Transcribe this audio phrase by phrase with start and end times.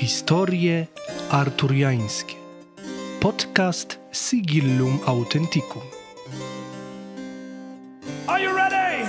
[0.00, 0.86] Historie
[1.30, 2.36] arturiańskie.
[3.20, 5.82] Podcast Sigillum Authenticum.
[8.26, 9.06] Are you ready?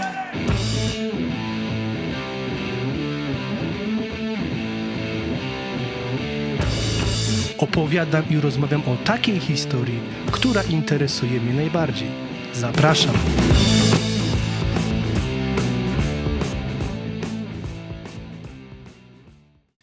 [7.58, 10.00] Opowiadam i rozmawiam o takiej historii,
[10.32, 12.10] która interesuje mnie najbardziej.
[12.54, 13.16] Zapraszam.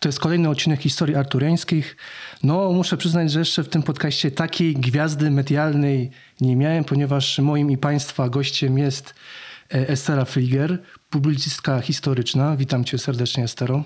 [0.05, 1.97] To jest kolejny odcinek historii arturiańskich.
[2.43, 7.71] No, muszę przyznać, że jeszcze w tym podcaście takiej gwiazdy medialnej nie miałem, ponieważ moim
[7.71, 9.15] i Państwa gościem jest
[9.75, 12.57] e, Estera Flieger, publicystka historyczna.
[12.57, 13.85] Witam Cię serdecznie, Estero.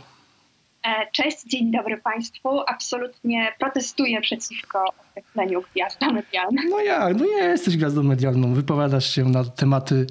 [0.87, 2.61] E, Cześć, dzień dobry Państwu.
[2.67, 6.63] Absolutnie protestuję przeciwko określeniu gwiazda medialna.
[6.71, 8.55] No ja, no jesteś gwiazdą medialną.
[8.55, 10.07] Wypowiadasz się na tematy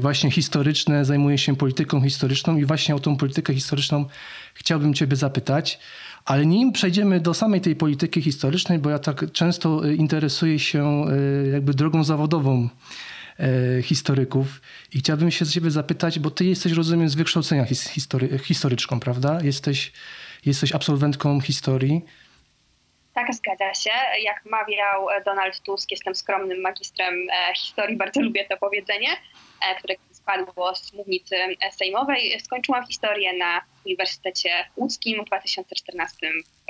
[0.00, 4.06] właśnie historyczne, zajmujesz się polityką historyczną i właśnie o tą politykę historyczną
[4.54, 5.78] chciałbym ciebie zapytać.
[6.24, 11.04] Ale nim przejdziemy do samej tej polityki historycznej, bo ja tak często y, interesuję się
[11.08, 12.68] y, jakby drogą zawodową
[13.78, 14.60] y, historyków
[14.94, 19.00] i chciałbym się z ciebie zapytać, bo ty jesteś, rozumiem, z wykształcenia his, history, historyczką,
[19.00, 19.38] prawda?
[19.42, 19.92] Jesteś,
[20.46, 22.04] jesteś absolwentką historii.
[23.16, 23.90] Tak, zgadza się.
[24.22, 27.96] Jak mawiał Donald Tusk, jestem skromnym magistrem e, historii.
[28.04, 32.40] Bardzo lubię to powiedzenie, e, które spadło z mównicy e, sejmowej.
[32.40, 36.16] Skończyłam historię na Uniwersytecie Łódzkim w 2014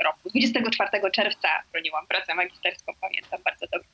[0.05, 0.29] roku.
[0.29, 3.89] 24 czerwca broniłam pracę magisterską, pamiętam bardzo dobrze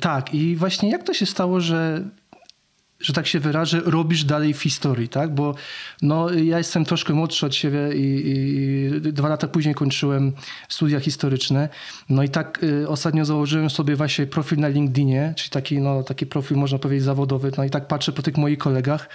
[0.00, 2.04] Tak, i właśnie jak to się stało, że,
[3.00, 5.34] że tak się wyrażę, robisz dalej w historii, tak?
[5.34, 5.54] Bo
[6.02, 10.32] no, ja jestem troszkę młodszy od siebie i, i dwa lata później kończyłem
[10.68, 11.68] studia historyczne.
[12.08, 16.26] No i tak y, ostatnio założyłem sobie właśnie profil na LinkedInie, czyli taki, no, taki
[16.26, 17.52] profil, można powiedzieć, zawodowy.
[17.56, 19.08] No i tak patrzę po tych moich kolegach.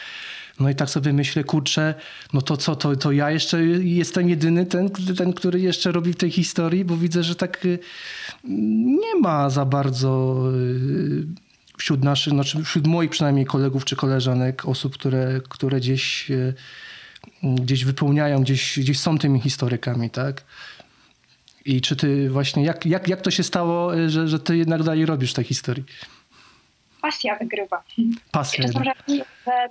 [0.59, 1.95] No i tak sobie myślę, kurczę,
[2.33, 6.15] no to co, to, to ja jeszcze jestem jedyny ten, ten, który jeszcze robi w
[6.15, 7.79] tej historii, bo widzę, że tak y,
[8.85, 11.44] nie ma za bardzo y,
[11.77, 16.53] wśród naszych, znaczy wśród moich przynajmniej kolegów czy koleżanek osób, które, które gdzieś, y,
[17.43, 20.43] gdzieś wypełniają, gdzieś, gdzieś są tymi historykami, tak?
[21.65, 24.83] I czy ty właśnie, jak, jak, jak to się stało, y, że, że ty jednak
[24.83, 25.83] dalej robisz tej historii?
[27.01, 27.83] Pasja wygrywa.
[28.31, 28.63] Pasja.
[28.63, 28.93] Czasem że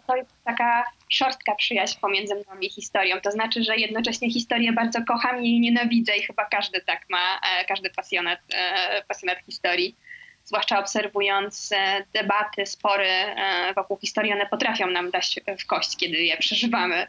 [0.07, 3.21] to jest taka szorstka przyjaźń pomiędzy mną i historią.
[3.21, 7.41] To znaczy, że jednocześnie historię bardzo kocham i jej nienawidzę i chyba każdy tak ma,
[7.41, 9.97] e, każdy pasjonat, e, pasjonat historii.
[10.45, 16.17] Zwłaszcza obserwując e, debaty, spory e, wokół historii, one potrafią nam dać w kość, kiedy
[16.17, 17.07] je przeżywamy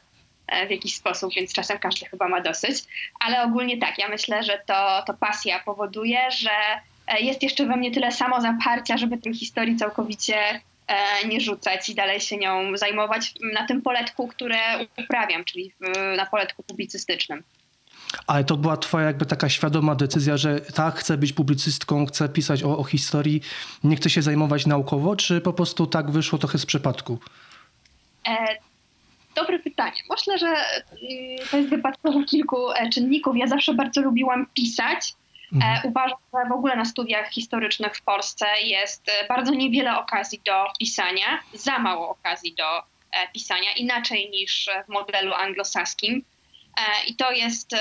[0.47, 2.83] e, w jakiś sposób, więc czasem każdy chyba ma dosyć.
[3.19, 6.49] Ale ogólnie tak, ja myślę, że to, to pasja powoduje, że
[7.19, 10.61] jest jeszcze we mnie tyle samo zaparcia, żeby tej historii całkowicie
[11.25, 14.57] nie rzucać i dalej się nią zajmować na tym poletku, które
[15.03, 15.71] uprawiam, czyli
[16.17, 17.43] na poletku publicystycznym.
[18.27, 22.63] Ale to była twoja jakby taka świadoma decyzja, że tak, chcę być publicystką, chcę pisać
[22.63, 23.41] o, o historii,
[23.83, 27.19] nie chcę się zajmować naukowo, czy po prostu tak wyszło trochę z przypadku?
[28.27, 28.57] E,
[29.35, 30.01] dobre pytanie.
[30.09, 33.37] Myślę, że mm, to jest wypadkowo kilku e, czynników.
[33.37, 35.13] Ja zawsze bardzo lubiłam pisać.
[35.61, 40.41] E, uważam, że w ogóle na studiach historycznych w Polsce jest e, bardzo niewiele okazji
[40.45, 42.95] do pisania, za mało okazji do
[43.33, 46.23] pisania, inaczej niż w modelu anglosaskim.
[46.77, 47.77] E, I to jest e,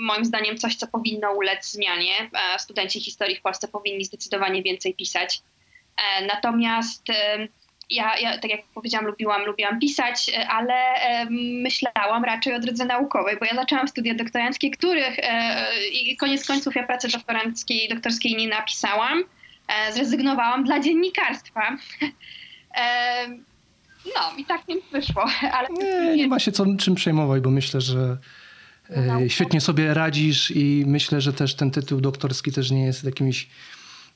[0.00, 2.14] moim zdaniem coś, co powinno ulec zmianie.
[2.54, 5.42] E, Studenci historii w Polsce powinni zdecydowanie więcej pisać.
[6.26, 7.02] Natomiast
[7.90, 10.74] ja, ja, tak jak powiedziałam, lubiłam, lubiłam pisać, ale
[11.62, 15.16] myślałam raczej o drodze naukowej, bo ja zaczęłam studia doktoranckie, których
[15.92, 19.24] i koniec końców ja pracy doktoranckiej, doktorskiej nie napisałam.
[19.90, 21.76] Zrezygnowałam dla dziennikarstwa.
[24.06, 25.24] No i tak mi wyszło,
[25.56, 28.18] ale Nie, nie ma się co, czym przejmować, bo myślę, że
[28.90, 33.48] e, świetnie sobie radzisz i myślę, że też ten tytuł doktorski też nie jest jakimś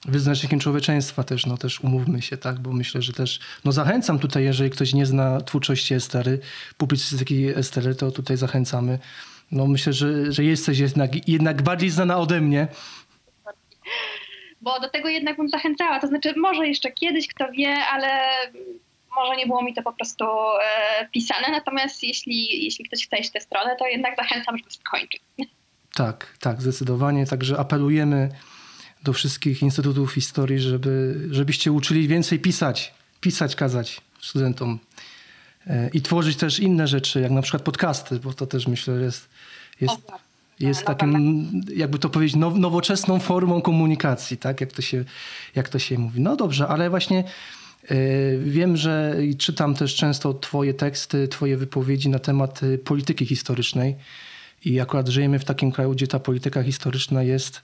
[0.05, 4.45] wyznacznikiem człowieczeństwa też, no też umówmy się, tak, bo myślę, że też, no zachęcam tutaj,
[4.45, 6.39] jeżeli ktoś nie zna twórczości Estery,
[6.77, 8.99] publicystyki Estery, to tutaj zachęcamy.
[9.53, 12.69] No myślę, że, że jesteś jednak, jednak bardziej znana ode mnie.
[14.61, 16.01] bo do tego jednak bym zachęcała.
[16.01, 18.09] To znaczy, może jeszcze kiedyś, kto wie, ale
[19.17, 21.51] może nie było mi to po prostu e, pisane.
[21.51, 25.23] Natomiast jeśli, jeśli ktoś chce iść w tę stronę, to jednak zachęcam, żeby skończyć.
[25.95, 27.27] Tak, tak, zdecydowanie.
[27.27, 28.29] Także apelujemy
[29.03, 34.79] do wszystkich instytutów historii, żeby, żebyście uczyli więcej pisać, pisać, kazać studentom
[35.67, 39.29] E, i tworzyć też inne rzeczy, jak na przykład podcasty, bo to też myślę jest,
[39.81, 40.21] jest, O, tak.
[40.61, 45.05] jest Nowa takim, jakby to powiedzieć, now, nowoczesną formą komunikacji, tak, jak to się,
[45.55, 46.21] jak to się mówi.
[46.21, 47.25] No dobrze, ale właśnie
[48.39, 53.97] wiem, że czytam też często twoje teksty, twoje wypowiedzi na temat e, polityki historycznej.
[54.65, 57.63] I akurat żyjemy w takim kraju, gdzie ta polityka historyczna jest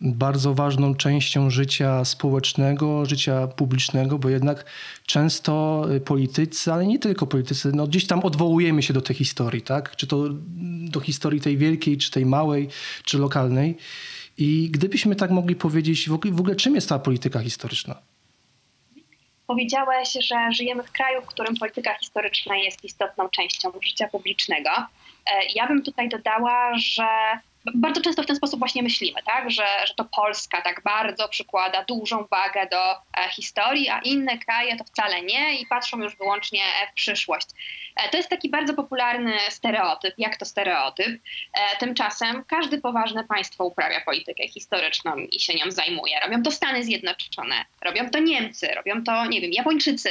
[0.00, 4.64] bardzo ważną częścią życia społecznego, życia publicznego, bo jednak
[5.06, 9.96] często politycy, ale nie tylko politycy, no gdzieś tam odwołujemy się do tej historii, tak?
[9.96, 10.24] Czy to
[10.90, 12.68] do historii tej wielkiej, czy tej małej,
[13.04, 13.76] czy lokalnej.
[14.38, 18.13] I gdybyśmy tak mogli powiedzieć, w ogóle czym jest ta polityka historyczna?
[19.54, 24.70] Powiedziałeś, że żyjemy w kraju, w którym polityka historyczna jest istotną częścią życia publicznego.
[24.70, 24.86] E,
[25.54, 27.06] ja bym tutaj dodała, że
[27.74, 29.50] bardzo często w ten sposób właśnie myślimy, tak?
[29.50, 34.76] że, że to Polska tak bardzo przykłada dużą wagę do e, historii, a inne kraje
[34.76, 37.46] to wcale nie i patrzą już wyłącznie w przyszłość.
[37.96, 40.14] E, to jest taki bardzo popularny stereotyp.
[40.18, 41.06] Jak to stereotyp?
[41.06, 46.20] E, tymczasem każde poważne państwo uprawia politykę historyczną i się nią zajmuje.
[46.20, 50.10] Robią to Stany Zjednoczone, robią to Niemcy, robią to, nie wiem, Japończycy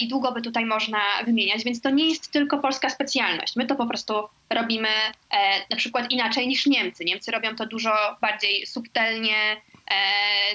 [0.00, 3.56] i długo by tutaj można wymieniać, więc to nie jest tylko polska specjalność.
[3.56, 7.04] My to po prostu robimy e, na przykład inaczej niż Niemcy.
[7.04, 9.56] Niemcy robią to dużo bardziej subtelnie, e,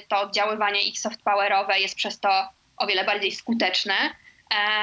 [0.08, 3.94] to oddziaływanie ich soft powerowe jest przez to o wiele bardziej skuteczne.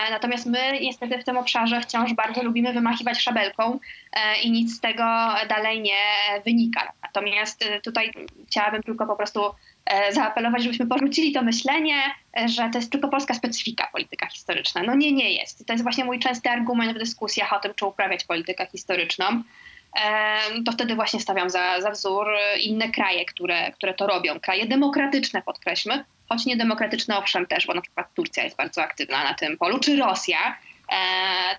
[0.09, 3.79] Natomiast my niestety w tym obszarze wciąż bardzo lubimy wymachiwać szabelką
[4.44, 5.03] i nic z tego
[5.50, 6.01] dalej nie
[6.45, 6.94] wynika.
[7.03, 8.12] Natomiast tutaj
[8.47, 9.70] chciałabym tylko po prostu E,
[10.12, 11.96] zaapelować, żebyśmy porzucili to myślenie,
[12.40, 14.84] e, że to jest tylko polska specyfika polityka historyczna.
[14.84, 15.68] No nie, nie jest.
[15.68, 19.26] To jest właśnie mój częsty argument w dyskusjach o tym, czy uprawiać politykę historyczną.
[20.04, 22.28] E, to wtedy właśnie stawiam za, za wzór
[22.62, 24.40] inne kraje, które, które to robią.
[24.40, 29.34] Kraje demokratyczne, podkreślmy, choć niedemokratyczne owszem też, bo na przykład Turcja jest bardzo aktywna na
[29.34, 30.58] tym polu, czy Rosja.
[30.90, 30.96] E,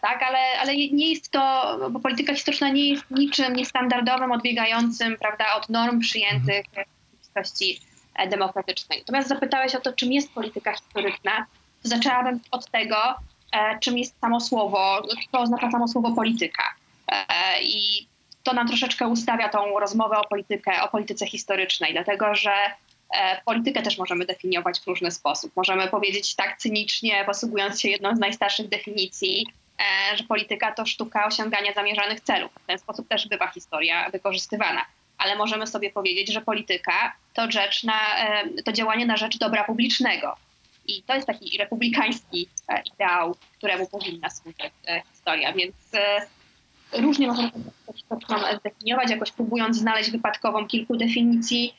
[0.00, 5.44] tak, ale, ale nie jest to, bo polityka historyczna nie jest niczym niestandardowym, odbiegającym prawda,
[5.56, 7.91] od norm przyjętych w rzeczywistości E,
[8.28, 8.98] demokratycznej.
[8.98, 11.46] Natomiast zapytałeś o to, czym jest polityka historyczna.
[11.82, 12.96] Zaczęłabym od tego,
[13.52, 16.62] e, czym jest samo słowo, co oznacza samo słowo polityka.
[17.08, 17.24] E,
[17.62, 18.06] I
[18.42, 22.52] to nam troszeczkę ustawia tą rozmowę o, politykę, o polityce historycznej, dlatego że
[23.44, 25.52] politykę też możemy definiować w różny sposób.
[25.56, 29.46] Możemy powiedzieć tak cynicznie, posługując się jedną z najstarszych definicji,
[30.14, 32.52] że polityka to sztuka osiągania zamierzonych celów.
[32.62, 34.84] W ten sposób też bywa historia wykorzystywana
[35.18, 38.00] ale możemy sobie powiedzieć, że polityka to, rzecz na,
[38.64, 40.36] to działanie na rzecz dobra publicznego.
[40.86, 46.26] I to jest taki republikański e, ideał, któremu powinna służyć e, historia, więc e,
[47.00, 51.74] różnie możemy to zdefiniować, jakoś próbując znaleźć wypadkową kilku definicji.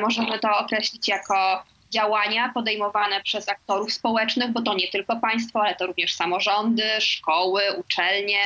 [0.00, 5.74] Możemy to określić jako działania podejmowane przez aktorów społecznych, bo to nie tylko państwo, ale
[5.74, 8.38] to również samorządy, szkoły, uczelnie,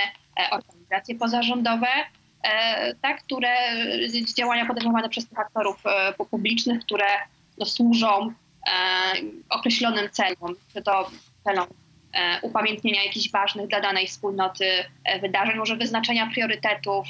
[0.51, 2.18] organizacje pozarządowe, E,
[3.03, 3.49] tak, które
[4.37, 7.07] działania podejmowane przez tych aktorów e, publicznych, które
[7.59, 8.33] no, służą e,
[9.49, 11.11] określonym celom, czy to
[11.45, 11.67] celom
[12.43, 14.65] upamiętnienia jakichś ważnych dla danej wspólnoty
[15.21, 17.07] wydarzeń, może wyznaczenia priorytetów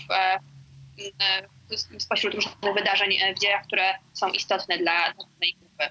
[1.98, 5.84] spośród różnych wydarzeń w dziejach, które są istotne dla danej grupy.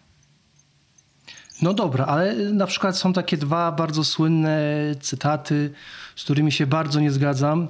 [1.61, 4.59] No dobra, ale na przykład są takie dwa bardzo słynne
[5.01, 5.73] cytaty,
[6.15, 7.67] z którymi się bardzo nie zgadzam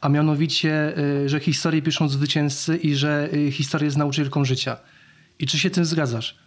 [0.00, 4.76] a mianowicie, y, że historię piszą zwycięzcy i że y, historia jest nauczycielką życia.
[5.38, 6.38] I czy się tym zgadzasz?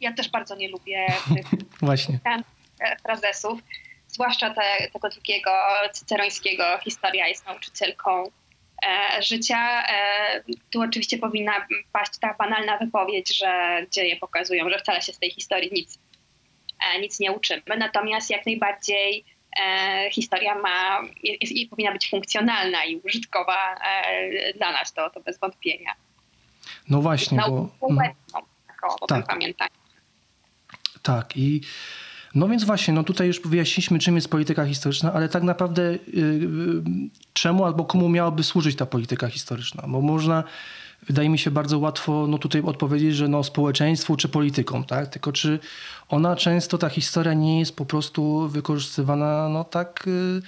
[0.00, 1.46] Ja też bardzo nie lubię tych
[1.80, 2.18] Właśnie.
[2.80, 3.60] E, frazesów,
[4.08, 5.50] zwłaszcza te, tego drugiego
[5.92, 8.24] cycerońskiego, historia jest nauczycielką
[8.86, 9.86] e, życia.
[9.88, 15.18] E, tu oczywiście powinna paść ta banalna wypowiedź, że dzieje pokazują, że wcale się z
[15.18, 15.98] tej historii nic,
[16.94, 17.62] e, nic nie uczymy.
[17.78, 19.24] Natomiast jak najbardziej
[20.12, 25.38] historia ma, jest, jest, powinna być funkcjonalna i użytkowa e, dla nas, to, to bez
[25.38, 25.94] wątpienia.
[26.88, 27.68] No właśnie, bo...
[27.90, 28.14] Mhm.
[28.32, 28.44] tak,
[29.00, 29.26] o, tak.
[29.26, 29.70] pamiętaniu.
[31.02, 31.60] Tak i
[32.34, 35.98] no więc właśnie, no tutaj już wyjaśniliśmy, czym jest polityka historyczna, ale tak naprawdę yy,
[37.32, 39.84] czemu albo komu miałaby służyć ta polityka historyczna?
[39.88, 40.44] Bo można
[41.06, 45.06] wydaje mi się bardzo łatwo no tutaj odpowiedzieć, że no społeczeństwu czy politykom, tak?
[45.08, 45.58] Tylko czy
[46.08, 50.42] ona często, ta historia nie jest po prostu wykorzystywana no tak y,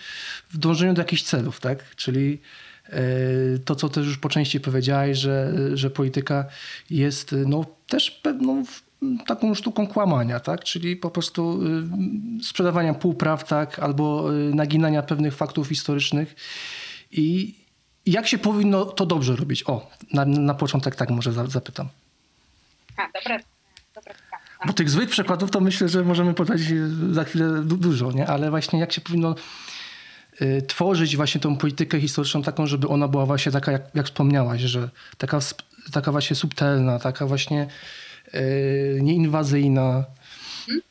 [0.50, 1.96] w dążeniu do jakichś celów, tak?
[1.96, 2.40] Czyli
[2.88, 6.44] y, to, co też już po części powiedziałeś, że, że polityka
[6.90, 8.64] jest no, też pewną
[9.26, 10.64] taką sztuką kłamania, tak?
[10.64, 11.60] czyli po prostu
[12.40, 13.78] y, sprzedawania półpraw, tak?
[13.78, 16.34] albo naginania pewnych faktów historycznych.
[17.12, 17.54] I,
[18.06, 19.64] jak się powinno to dobrze robić?
[19.66, 21.88] O, na, na początek tak może zapytam.
[22.96, 23.40] A, dobre,
[23.94, 24.14] dobre
[24.66, 26.60] Bo tych złych przykładów to myślę, że możemy podać
[27.10, 28.26] za chwilę du dużo, nie?
[28.26, 29.34] ale właśnie jak się powinno
[30.42, 34.60] y, tworzyć właśnie tą politykę historyczną taką, żeby ona była właśnie taka, jak, jak wspomniałaś,
[34.60, 35.38] że taka,
[35.92, 37.66] taka właśnie subtelna, taka właśnie
[38.34, 40.04] y, nieinwazyjna.
[40.68, 40.82] Mhm.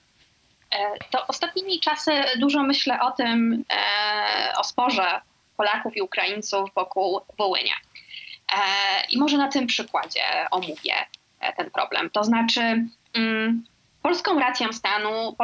[0.71, 5.21] E, to ostatnimi czasy dużo myślę o tym, e, o sporze
[5.57, 7.75] Polaków i Ukraińców wokół Wołynia.
[9.09, 10.95] I może na tym przykładzie omówię
[11.57, 12.09] ten problem.
[12.09, 13.63] To znaczy, mm,
[14.01, 15.35] polską racją stanu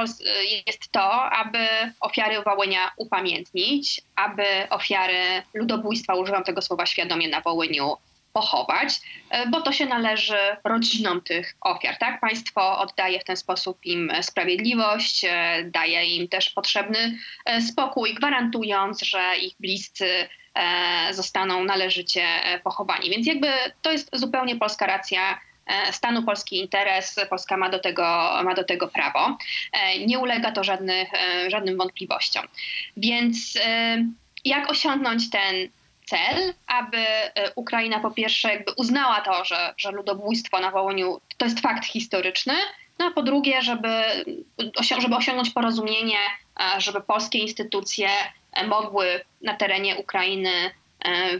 [0.67, 1.67] jest to, aby
[1.99, 7.97] ofiary Wołynia upamiętnić, aby ofiary ludobójstwa, używam tego słowa świadomie na Wołyniu,
[8.33, 11.97] pochować, e, bo to się należy rodzinom tych ofiar.
[11.97, 12.19] Tak?
[12.19, 19.01] Państwo oddaje w ten sposób im sprawiedliwość, e, daje im też potrzebny e, spokój, gwarantując,
[19.01, 20.29] że ich bliscy
[21.11, 22.25] zostaną należycie
[22.63, 23.09] pochowani.
[23.09, 23.47] Więc jakby
[23.81, 25.39] to jest zupełnie polska racja
[25.91, 29.37] stanu, polski interes, Polska ma do tego, ma do tego prawo.
[30.07, 31.09] Nie ulega to żadnych,
[31.47, 32.45] żadnym wątpliwościom.
[32.97, 33.57] Więc
[34.45, 35.69] jak osiągnąć ten
[36.09, 41.45] cel, aby e, Ukraina po pierwsze jakby uznała to, że, że ludobójstwo na Wołyniu to
[41.45, 42.53] jest fakt historyczny,
[42.99, 43.93] no a po drugie, żeby,
[44.99, 46.17] żeby osiągnąć porozumienie,
[46.59, 48.09] e, żeby polskie instytucje
[48.53, 50.51] e, mogły na terenie Ukrainy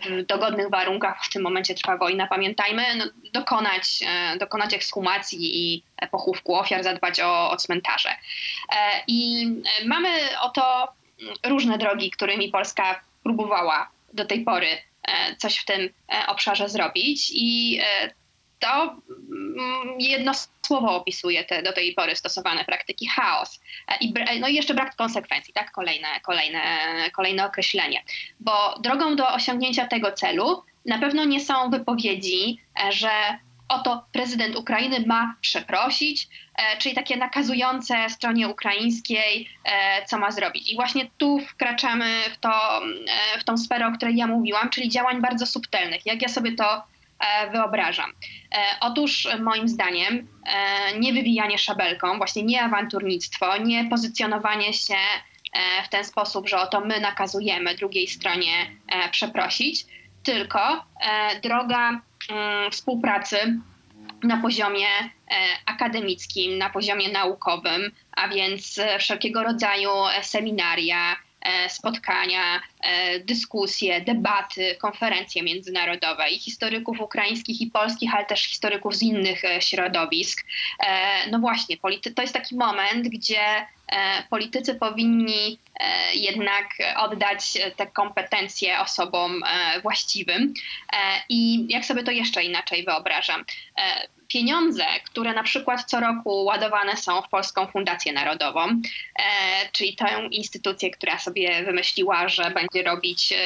[0.05, 3.99] w dogodnych warunkach, w tym momencie trwa wojna, pamiętajmy, no, dokonać,
[4.39, 8.09] dokonać ekshumacji i pochówku ofiar, zadbać o, o cmentarze.
[9.07, 9.47] I
[9.85, 10.09] mamy
[10.41, 10.87] oto
[11.45, 17.31] różne drogi, którymi Polska próbowała do tej pory e, coś w tym e, obszarze zrobić
[17.33, 18.09] i e,
[18.59, 20.31] to mm, jedno
[20.67, 23.59] słowo opisuje te do tej pory stosowane praktyki chaos.
[24.01, 25.71] I, no i jeszcze brak konsekwencji, tak?
[25.71, 26.61] Kolejne, kolejne,
[27.15, 28.03] kolejne określenie.
[28.39, 32.57] Bo drogą do osiągnięcia tego celu na pewno nie są wypowiedzi,
[32.89, 33.09] że
[33.69, 40.71] oto prezydent Ukrainy ma przeprosić, e, czyli takie nakazujące stronie ukraińskiej, e, co ma zrobić.
[40.71, 42.81] I właśnie tu wkraczamy w, to,
[43.35, 46.05] e, w tą sferę, o której ja mówiłam, czyli działań bardzo subtelnych.
[46.05, 46.83] Jak ja sobie to
[47.51, 48.11] wyobrażam?
[48.79, 50.27] Otóż moim zdaniem
[50.99, 54.95] nie wywijanie szabelką, właśnie nie awanturnictwo, nie pozycjonowanie się
[55.85, 58.51] w ten sposób, że oto my nakazujemy drugiej stronie
[59.11, 59.85] przeprosić,
[60.23, 60.85] tylko
[61.43, 62.01] droga
[62.71, 63.59] współpracy
[64.23, 65.09] na poziomie e,
[65.65, 71.15] akademickim, na poziomie naukowym, a więc e, wszelkiego rodzaju e, seminaria,
[71.67, 72.61] spotkania,
[73.25, 80.45] dyskusje, debaty, konferencje międzynarodowe i historyków ukraińskich i polskich, ale też historyków z innych środowisk.
[81.31, 81.77] No właśnie,
[82.15, 83.41] to jest taki moment, gdzie
[84.29, 85.59] politycy powinni
[86.13, 86.67] jednak
[86.97, 89.41] oddać te kompetencje osobom
[89.81, 90.53] właściwym.
[91.29, 93.45] I jak sobie to jeszcze inaczej wyobrażam?
[94.29, 98.81] pieniądze, które na przykład co roku ładowane są w Polską Fundację Narodową, e,
[99.71, 103.37] czyli tę instytucję, która sobie wymyśliła, że będzie robić, e,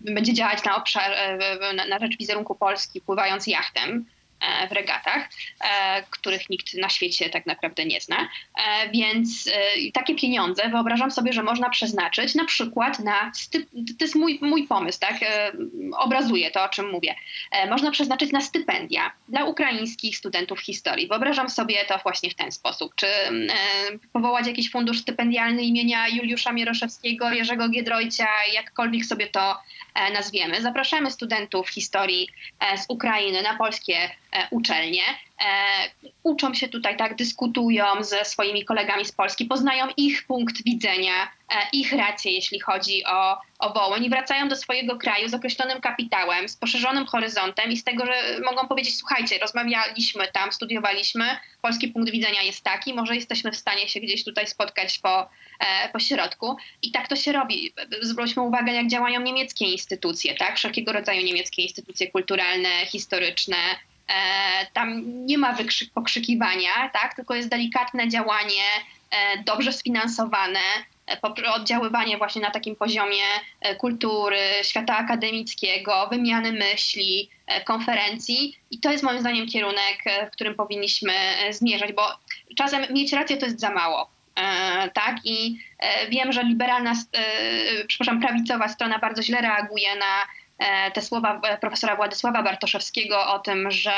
[0.00, 4.19] będzie działać na, obszar, e, na rzecz wizerunku Polski pływając jachtem E,
[4.68, 5.28] w regatach,
[5.60, 8.16] e, których nikt na świecie tak naprawdę nie zna.
[8.16, 9.50] E, więc
[9.94, 13.32] takie pieniądze wyobrażam sobie, że można przeznaczyć na przykład na,
[13.98, 15.14] to jest mój, mój pomysł, tak,
[15.96, 17.14] obrazuje to, o czym mówię.
[17.70, 21.08] Można przeznaczyć na stypendia dla ukraińskich studentów historii.
[21.08, 22.94] Wyobrażam sobie to właśnie w ten sposób.
[22.94, 23.06] Czy
[24.12, 29.58] powołać jakiś fundusz stypendialny imienia Juliusza Mieroszewskiego, Jerzego Giedroycia, jakkolwiek sobie to
[30.14, 30.62] nazwiemy.
[30.62, 32.28] Zapraszamy studentów historii
[32.76, 35.02] z Ukrainy na polskie E, uczelnie,
[35.40, 35.90] e,
[36.22, 41.12] uczą się tutaj, tak, dyskutują ze swoimi kolegami z Polski, poznają ich punkt widzenia,
[41.48, 45.80] e, ich racje, jeśli chodzi o, o Wołyń i wracają do swojego kraju z określonym
[45.80, 51.24] kapitałem, z poszerzonym horyzontem i z tego, że mogą powiedzieć, słuchajcie, rozmawialiśmy tam, studiowaliśmy,
[51.62, 55.28] polski punkt widzenia jest taki, może jesteśmy w stanie się gdzieś tutaj spotkać po,
[55.92, 56.56] po środku.
[56.82, 57.72] I tak to się robi.
[58.02, 63.89] Zwróćmy uwagę, jak działają niemieckie instytucje, tak, wszelkiego rodzaju niemieckie instytucje kulturalne, historyczne, E,
[64.72, 65.56] tam nie ma
[65.94, 67.14] pokrzykiwania, tak?
[67.14, 68.62] tylko jest delikatne działanie,
[69.10, 70.60] e, dobrze sfinansowane,
[71.10, 73.24] e, oddziaływanie właśnie na takim poziomie
[73.78, 77.30] kultury, świata akademickiego, wymiany myśli,
[77.64, 78.58] konferencji.
[78.70, 81.12] I to jest moim zdaniem kierunek, w którym powinniśmy
[81.50, 82.02] zmierzać, bo
[82.56, 84.10] czasem mieć rację to jest za mało.
[84.94, 85.58] Tak, i
[86.10, 86.92] wiem, że liberalna,
[87.86, 90.39] przepraszam, prawicowa strona bardzo źle reaguje na E,
[90.94, 93.92] te słowa e, profesora Władysława Bartoszewskiego o tym, że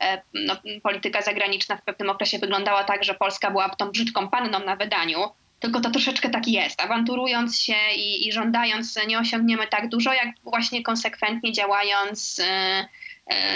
[0.00, 4.58] e, no, polityka zagraniczna w pewnym okresie wyglądała tak, że Polska była tą brzydką panną
[4.58, 5.18] na wydaniu,
[5.60, 6.80] tylko to troszeczkę tak jest.
[6.80, 12.40] Awanturując się i, i żądając, nie osiągniemy tak dużo, jak właśnie konsekwentnie działając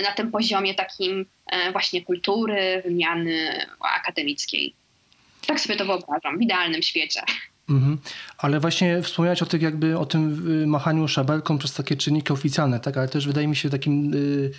[0.02, 1.26] na tym poziomie takim
[1.72, 4.74] właśnie kultury, wymiany akademickiej.
[5.46, 7.20] Tak sobie to wyobrażam w idealnym świecie.
[7.68, 7.98] Mhm.
[8.38, 12.80] Ale właśnie wspomniałeś o, tych jakby, o tym y, machaniu szabelką przez takie czynniki oficjalne,
[12.80, 12.96] tak?
[12.96, 14.50] ale też wydaje mi się takim y,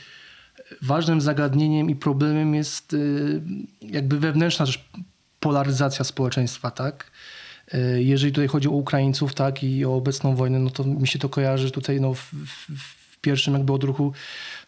[0.82, 3.42] ważnym zagadnieniem i problemem jest y,
[3.82, 4.90] jakby wewnętrzna też
[5.40, 6.72] polaryzacja społeczeństwa.
[6.72, 7.12] Tak?
[7.74, 11.20] E, jeżeli tutaj chodzi o Ukraińców, tak, i o obecną wojnę, no to mi się
[11.20, 12.72] to kojarzy tutaj no, w, w,
[13.12, 14.14] w pierwszym jakby odruchu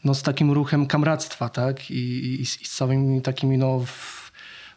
[0.03, 4.18] no, z takim ruchem kamractwa, tak, i, i, i z całymi takimi, no, w,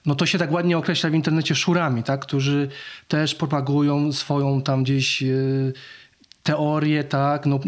[0.06, 2.68] no to się tak ładnie określa w internecie szurami, tak, którzy
[3.09, 5.26] też propagują swoją tam gdzieś e,
[6.42, 7.61] teorię, tak, no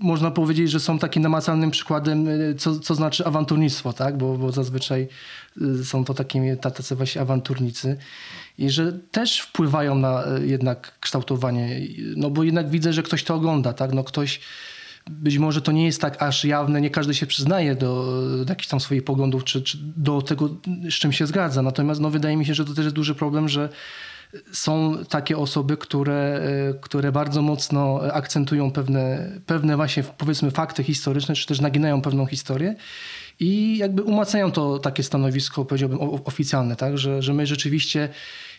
[0.00, 4.18] można powiedzieć, że są takim namacalnym przykładem, e, co, co znaczy awanturnictwo, tak?
[4.18, 5.08] Bo, bo zazwyczaj
[5.80, 7.96] e, są to takimi tacy właśnie awanturnicy
[8.58, 11.80] i że też wpływają na jednak kształtowanie,
[12.16, 13.92] no bo jednak widzę, że ktoś to ogląda, tak?
[13.92, 14.40] No ktoś,
[15.10, 18.68] być może to nie jest tak aż jawne, nie każdy się przyznaje do, do jakichś
[18.68, 20.48] tam swoich poglądów, czy, czy do tego,
[20.90, 21.62] z czym się zgadza.
[21.62, 23.68] Natomiast no, wydaje mi się, że to też jest duży problem, że
[24.52, 31.34] są takie osoby, które, e, które bardzo mocno akcentują pewne, pewne właśnie powiedzmy fakty historyczne,
[31.34, 32.74] czy też naginają pewną historię
[33.40, 36.98] i jakby umacniają to takie stanowisko, powiedziałbym, oficjalne, tak?
[36.98, 38.08] że, że my rzeczywiście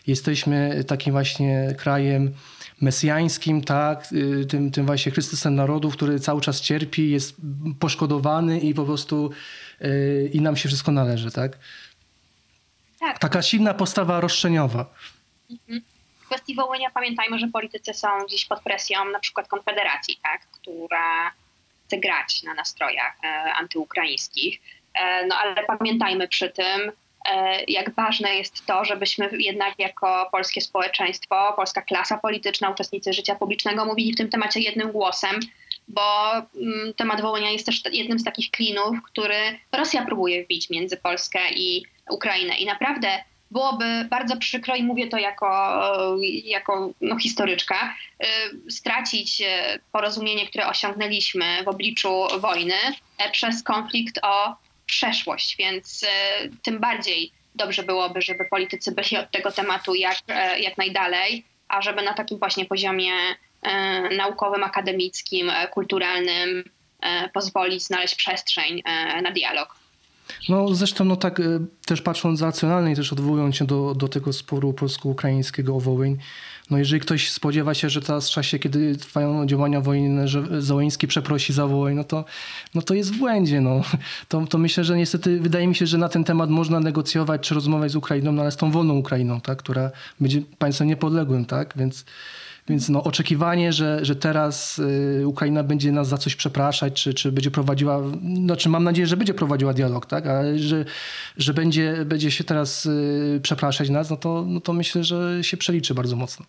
[0.06, 2.32] jesteśmy takim właśnie krajem
[2.80, 7.36] mesjańskim, tak, y, tym, tym właśnie Chrystusem narodów, który cały czas cierpi, jest
[7.80, 9.30] poszkodowany i po prostu
[9.80, 11.58] yy, i nam się wszystko należy, tak?
[13.00, 13.18] tak.
[13.18, 14.94] Taka silna postawa roszczeniowa.
[15.50, 15.82] Mhm.
[16.20, 21.30] W kwestii Wołynia pamiętajmy, że politycy są dziś pod presją na przykład Konfederacji, tak, która
[21.86, 24.60] chce grać na nastrojach e, antyukraińskich.
[24.94, 26.92] E, no ale pamiętajmy przy tym,
[27.68, 33.84] jak ważne jest to, żebyśmy jednak jako polskie społeczeństwo, polska klasa polityczna, uczestnicy życia publicznego
[33.84, 35.40] mówili w tym temacie jednym głosem,
[35.88, 40.96] bo mm, temat Wołynia jest też jednym z takich klinów, który Rosja próbuje wbić między
[40.96, 42.58] Polskę i Ukrainę.
[42.58, 43.08] I naprawdę
[43.50, 47.94] byłoby bardzo przykro i mówię to jako, jako no, historyczka,
[48.66, 49.44] y, stracić y,
[49.92, 52.74] porozumienie, które osiągnęliśmy w obliczu wojny
[53.18, 54.56] e, przez konflikt o
[54.88, 56.06] przeszłość, więc y,
[56.62, 61.82] tym bardziej dobrze byłoby, żeby politycy byli od tego tematu jak, e, jak najdalej, a
[61.82, 63.12] żeby na takim właśnie poziomie
[63.62, 66.64] e, naukowym, akademickim, kulturalnym
[67.34, 68.82] pozwolić znaleźć przestrzeń
[69.22, 69.78] na dialog.
[70.48, 71.44] No zresztą no tak e,
[71.86, 76.18] też patrząc racjonalnie, też odwołując się do, do tego sporu polsko-ukraińskiego o Wołyń,
[76.70, 81.08] no jeżeli ktoś spodziewa się, że teraz w czasie, kiedy trwają działania wojenne, że Załoński
[81.08, 82.24] przeprosi za Wołyń, no to,
[82.74, 83.60] no to jest w błędzie.
[83.60, 83.82] No.
[84.28, 87.54] To, to myślę, że niestety wydaje mi się, że na ten temat można negocjować czy
[87.54, 91.74] rozmawiać z Ukrainą, no ale z tą wolną Ukrainą, tak, która będzie państwem niepodległym, tak,
[91.76, 92.04] więc
[92.68, 97.32] więc no, oczekiwanie, że, że teraz y, Ukraina będzie nas za coś przepraszać, czy, czy
[97.32, 98.02] będzie prowadziła,
[98.34, 100.26] znaczy mam nadzieję, że będzie prowadziła dialog, tak?
[100.26, 100.84] ale że,
[101.36, 105.56] że będzie, będzie się teraz y, przepraszać nas, no to, no to myślę, że się
[105.56, 106.46] przeliczy bardzo mocno.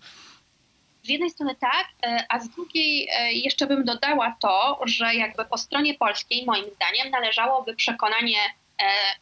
[1.04, 5.58] Z jednej strony tak, e, a z drugiej jeszcze bym dodała to, że jakby po
[5.58, 8.38] stronie polskiej, moim zdaniem, należałoby przekonanie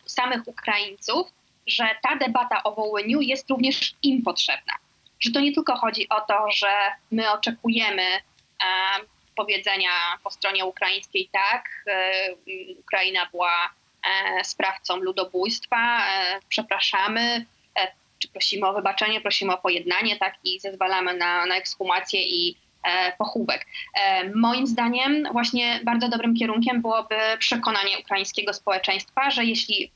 [0.05, 1.27] samych Ukraińców,
[1.67, 4.73] że ta debata o Wołyniu jest również im potrzebna
[5.19, 6.67] że to nie tylko chodzi o to, że
[7.12, 8.21] my oczekujemy e,
[9.36, 9.89] powiedzenia
[10.23, 12.34] po stronie ukraińskiej tak, e,
[12.80, 13.69] Ukraina była
[14.39, 16.01] e, sprawcą ludobójstwa,
[16.49, 17.45] przepraszamy,
[18.19, 22.58] czy prosimy o wybaczenie, prosimy o pojednanie, tak, i zezwalamy na, na ekshumację i
[23.17, 23.65] pochówek.
[24.36, 29.91] Moim zdaniem właśnie bardzo dobrym kierunkiem byłoby przekonanie ukraińskiego społeczeństwa, że jeśli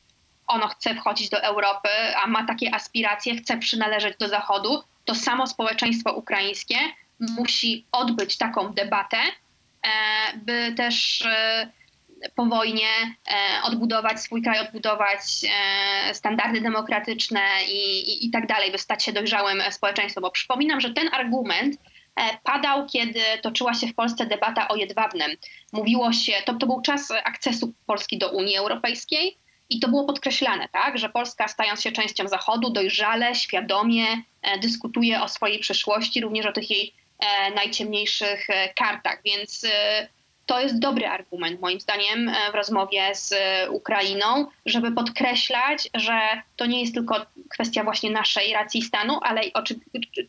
[0.47, 1.89] ono chce wchodzić do Europy,
[2.23, 6.75] a ma takie aspiracje, chce przynależeć do Zachodu, to samo społeczeństwo ukraińskie
[7.21, 11.71] musi odbyć taką debatę, e, by też e,
[12.35, 15.21] po wojnie e, odbudować swój kraj, odbudować
[16.13, 20.21] standardy demokratyczne i, i, i tak dalej, by stać się dojrzałym społeczeństwem.
[20.21, 21.75] Bo przypominam, że ten argument
[22.43, 25.31] padał, kiedy toczyła się w Polsce debata o jedwabnem.
[25.73, 29.37] Mówiło się, to, to był czas akcesu Polski do Unii Europejskiej
[29.71, 34.05] i to było podkreślane, tak, że Polska stając się częścią Zachodu dojrzale, świadomie
[34.41, 39.21] e, dyskutuje o swojej przeszłości, również o tych jej e, najciemniejszych e, kartach.
[39.25, 39.65] Więc
[40.45, 43.33] to jest dobry argument, moim zdaniem, w rozmowie z
[43.69, 49.41] Ukrainą, żeby podkreślać, że to nie jest tylko kwestia właśnie naszej racji stanu, ale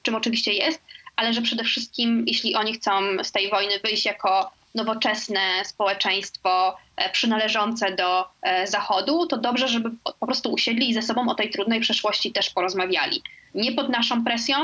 [0.02, 0.82] czym oczywiście jest,
[1.16, 7.10] ale że przede wszystkim, jeśli oni chcą z tej wojny wyjść jako nowoczesne społeczeństwo e,
[7.10, 11.50] przynależące do e, Zachodu, to dobrze, żeby po prostu usiedli i ze sobą o tej
[11.50, 13.22] trudnej przeszłości też porozmawiali.
[13.54, 14.56] Nie pod naszą presją,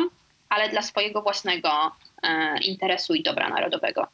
[0.48, 1.70] ale dla swojego własnego
[2.22, 4.06] e, interesu i dobra narodowego.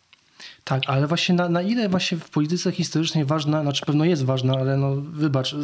[0.64, 4.54] Tak, ale właśnie na, na ile właśnie w polityce historycznej ważna, znaczy pewno jest ważna,
[4.54, 5.54] ale no wybacz,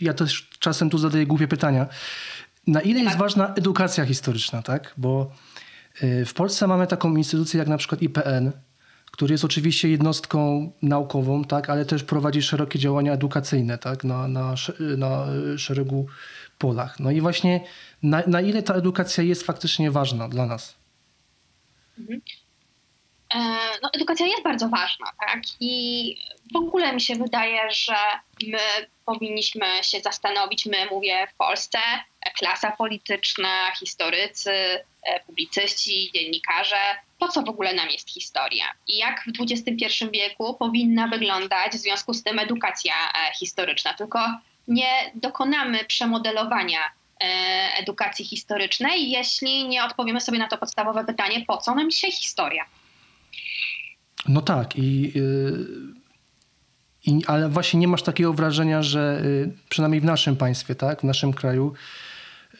[0.00, 1.86] ja też czasem tu zadaję głupie pytania.
[2.66, 3.04] Na ile tak.
[3.04, 4.94] jest ważna edukacja historyczna, tak?
[4.96, 5.30] Bo
[6.26, 8.52] w Polsce mamy taką instytucję jak na przykład IPN,
[9.12, 14.54] który jest oczywiście jednostką naukową, tak, ale też prowadzi szerokie działania edukacyjne tak, na, na,
[14.96, 16.06] na szeregu
[16.58, 17.00] polach.
[17.00, 17.60] No i właśnie
[18.02, 20.74] na, na ile ta edukacja jest faktycznie ważna dla nas?
[21.98, 22.20] Mhm.
[23.34, 23.38] E,
[23.82, 25.40] no, edukacja jest bardzo ważna, tak?
[25.60, 26.16] I
[26.52, 27.96] w ogóle mi się wydaje, że
[28.46, 28.58] my
[29.06, 31.78] powinniśmy się zastanowić, my mówię w Polsce,
[32.38, 34.52] klasa polityczna, historycy,
[35.02, 36.76] e, publicyści, dziennikarze,
[37.18, 41.80] po co w ogóle nam jest historia i jak w XXI wieku powinna wyglądać w
[41.80, 43.94] związku z tym edukacja e, historyczna.
[43.94, 44.20] Tylko
[44.68, 46.78] nie dokonamy przemodelowania
[47.78, 52.64] edukacji historycznej, jeśli nie odpowiemy sobie na to podstawowe pytanie, po co nam dzisiaj historia.
[54.28, 55.66] No tak i, y,
[57.06, 61.04] i, ale właśnie nie masz takiego wrażenia, że y, przynajmniej w naszym państwie, tak, w
[61.04, 61.72] naszym kraju,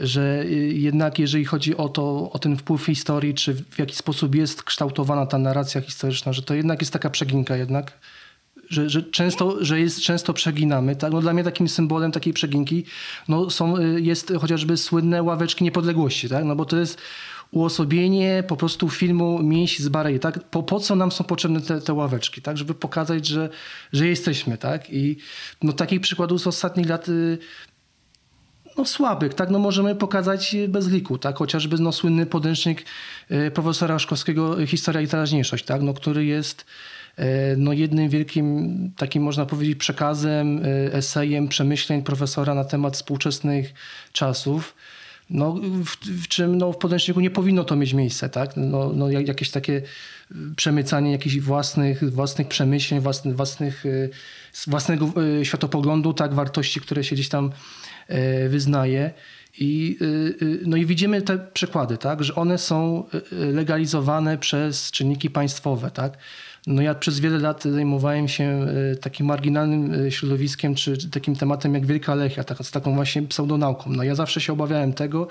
[0.00, 4.34] że y, jednak jeżeli chodzi o to, o ten wpływ historii, czy w jaki sposób
[4.34, 7.92] jest kształtowana ta narracja historyczna, że to jednak jest taka przeginka jednak,
[8.70, 10.96] że, że, często, że jest, często przeginamy.
[10.96, 11.12] Tak?
[11.12, 12.84] No dla mnie takim symbolem takiej przeginki
[13.28, 16.44] no są, jest chociażby słynne ławeczki niepodległości, tak?
[16.44, 16.98] no bo to jest
[17.52, 20.44] uosobienie po prostu filmu Mięś z Barei, tak?
[20.44, 22.56] Po, po co nam są potrzebne te, te ławeczki, tak?
[22.56, 23.48] Żeby pokazać, że,
[23.92, 24.90] że jesteśmy, tak?
[24.90, 25.16] I
[25.62, 27.38] no, takich przykładów z ostatnich lat y,
[28.76, 29.50] no, słabych, tak?
[29.50, 31.36] No, możemy pokazać bez liku, tak?
[31.36, 32.84] Chociażby no, słynny podręcznik
[33.30, 35.82] y, profesora Szkowskiego Historia i teraźniejszość, tak?
[35.82, 36.66] No, który jest
[37.18, 37.22] y,
[37.56, 40.60] no, jednym wielkim, takim można powiedzieć, przekazem,
[40.92, 43.74] esejem przemyśleń profesora na temat współczesnych
[44.12, 44.74] czasów
[45.32, 48.50] no, w, w, czym no, w podręczniku nie powinno to mieć miejsca, tak?
[48.56, 54.10] No, no, jakieś takie y, przemycanie jakichś własnych, własnych przemyśleń, własnych, własnych, y,
[54.66, 56.34] własnego y, światopoglądu, tak?
[56.34, 57.52] Wartości, które się gdzieś tam
[58.48, 59.10] wyznaje.
[59.58, 59.98] I,
[60.66, 62.24] no i widzimy te przykłady, tak?
[62.24, 63.04] Że one są
[63.52, 66.18] legalizowane przez czynniki państwowe, tak?
[66.66, 68.66] No ja przez wiele lat zajmowałem się
[69.00, 73.90] takim marginalnym środowiskiem, czy takim tematem jak Wielka Lechia, tak, z taką właśnie pseudonauką.
[73.90, 75.28] No ja zawsze się obawiałem tego,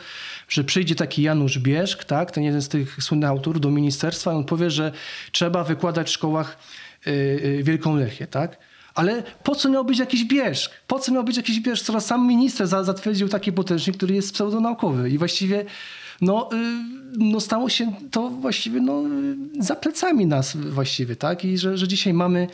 [0.49, 4.35] że przyjdzie taki Janusz Bierzk, tak, ten jeden z tych słynnych autorów do ministerstwa i
[4.35, 4.91] on powie, że
[5.31, 6.57] trzeba wykładać w szkołach
[7.63, 8.57] Wielką Lechię, tak?
[9.01, 10.71] Ale po co miał być jakiś bierzk?
[10.87, 15.09] Po co miał być jakiś bierzk, skoro sam minister zatwierdził taki potężnik, który jest pseudonaukowy
[15.09, 15.65] i właściwie
[16.21, 16.57] no, y,
[17.17, 19.03] no stało się to właściwie no,
[19.59, 21.45] za plecami nas właściwie, tak?
[21.45, 22.47] I że, że dzisiaj mamy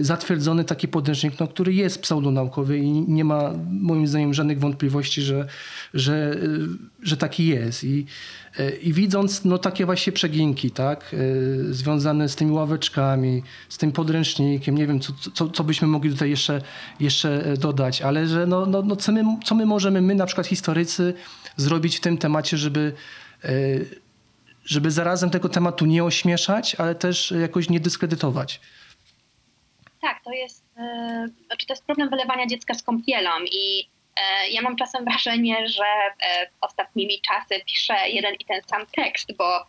[0.00, 5.46] zatwierdzony taki podręcznik, no, który jest pseudonaukowy i nie ma moim zdaniem żadnych wątpliwości, że,
[5.94, 6.68] że, y,
[7.02, 7.84] że taki jest.
[7.84, 8.06] I,
[8.82, 11.16] i widząc no, takie właśnie przeginki, tak,
[11.70, 16.30] związane z tymi ławeczkami, z tym podręcznikiem, nie wiem, co, co, co byśmy mogli tutaj
[16.30, 16.62] jeszcze,
[17.00, 20.46] jeszcze dodać, ale że no, no, no, co, my, co my możemy, my na przykład
[20.46, 21.14] historycy,
[21.56, 22.92] zrobić w tym temacie, żeby,
[23.44, 23.48] e,
[24.64, 28.60] żeby zarazem tego tematu nie ośmieszać, ale też jakoś nie dyskredytować.
[30.02, 34.62] Tak, to jest, e, znaczy to jest problem wylewania dziecka z kąpielą i e, ja
[34.62, 35.84] mam czasem wrażenie, że
[36.60, 39.66] ostatnimi czasy piszę jeden i ten sam tekst, bo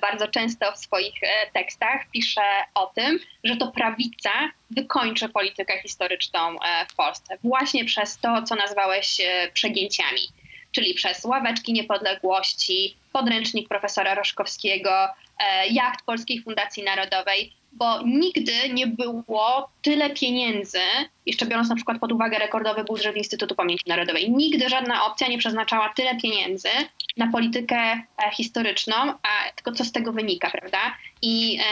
[0.00, 1.14] bardzo często w swoich
[1.52, 2.40] tekstach piszę
[2.74, 4.30] o tym, że to prawica
[4.70, 6.56] wykończy politykę historyczną
[6.90, 7.38] w Polsce.
[7.44, 9.18] Właśnie przez to, co nazwałeś
[9.52, 10.28] przegięciami.
[10.72, 18.86] Czyli przez ławeczki niepodległości, podręcznik profesora Roszkowskiego, e, jacht Polskiej Fundacji Narodowej, bo nigdy nie
[18.86, 20.78] było tyle pieniędzy,
[21.26, 25.38] jeszcze biorąc na przykład pod uwagę rekordowy budżet Instytutu Pamięci Narodowej, nigdy żadna opcja nie
[25.38, 26.68] przeznaczała tyle pieniędzy
[27.16, 30.78] na politykę e, historyczną, a tylko co z tego wynika, prawda?
[31.22, 31.62] I e,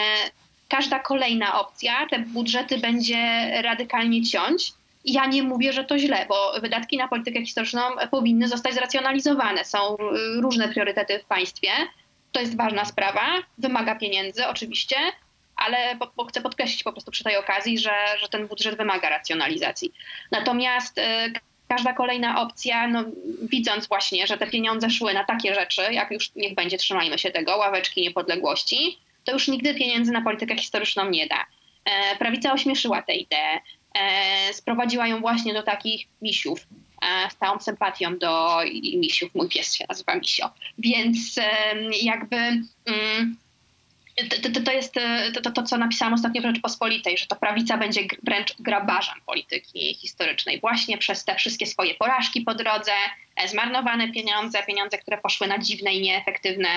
[0.69, 4.73] każda kolejna opcja te budżety będzie radykalnie ciąć,
[5.05, 9.65] ja nie mówię, że to źle, bo wydatki na politykę historyczną powinny zostać zracjonalizowane.
[9.65, 9.97] Są
[10.41, 11.69] różne priorytety w państwie.
[12.33, 13.23] To jest ważna sprawa,
[13.59, 14.97] wymaga pieniędzy oczywiście,
[15.61, 19.93] ale bo, chcę podkreślić po prostu przy tej okazji, że, że ten budżet wymaga racjonalizacji.
[20.31, 21.03] Natomiast y,
[21.69, 23.05] każda kolejna opcja, no,
[23.43, 27.31] widząc właśnie, że te pieniądze szły na takie rzeczy, jak już niech będzie, trzymajmy się
[27.31, 31.47] tego, ławeczki niepodległości, to już nigdy pieniędzy na politykę historyczną nie da.
[31.85, 33.61] E, prawica ośmieszyła tę ideę.
[33.95, 36.67] E, sprowadziła ją właśnie do takich misiów.
[37.03, 38.59] E, z całą sympatią do
[38.97, 39.35] misiów.
[39.35, 40.51] Mój pies się nazywa Misio.
[40.79, 41.37] Więc
[42.03, 43.37] jakby mm,
[44.55, 44.95] to, to, jest
[45.43, 50.61] to, to, co napisałam ostatnio w Rzeczpospolitej, że to prawica będzie wręcz grabarzem polityki historycznej
[50.61, 52.93] właśnie przez te wszystkie swoje porażki po drodze,
[53.37, 56.69] e, zmarnowane pieniądze, pieniądze, które poszły na dziwne i nieefektywne,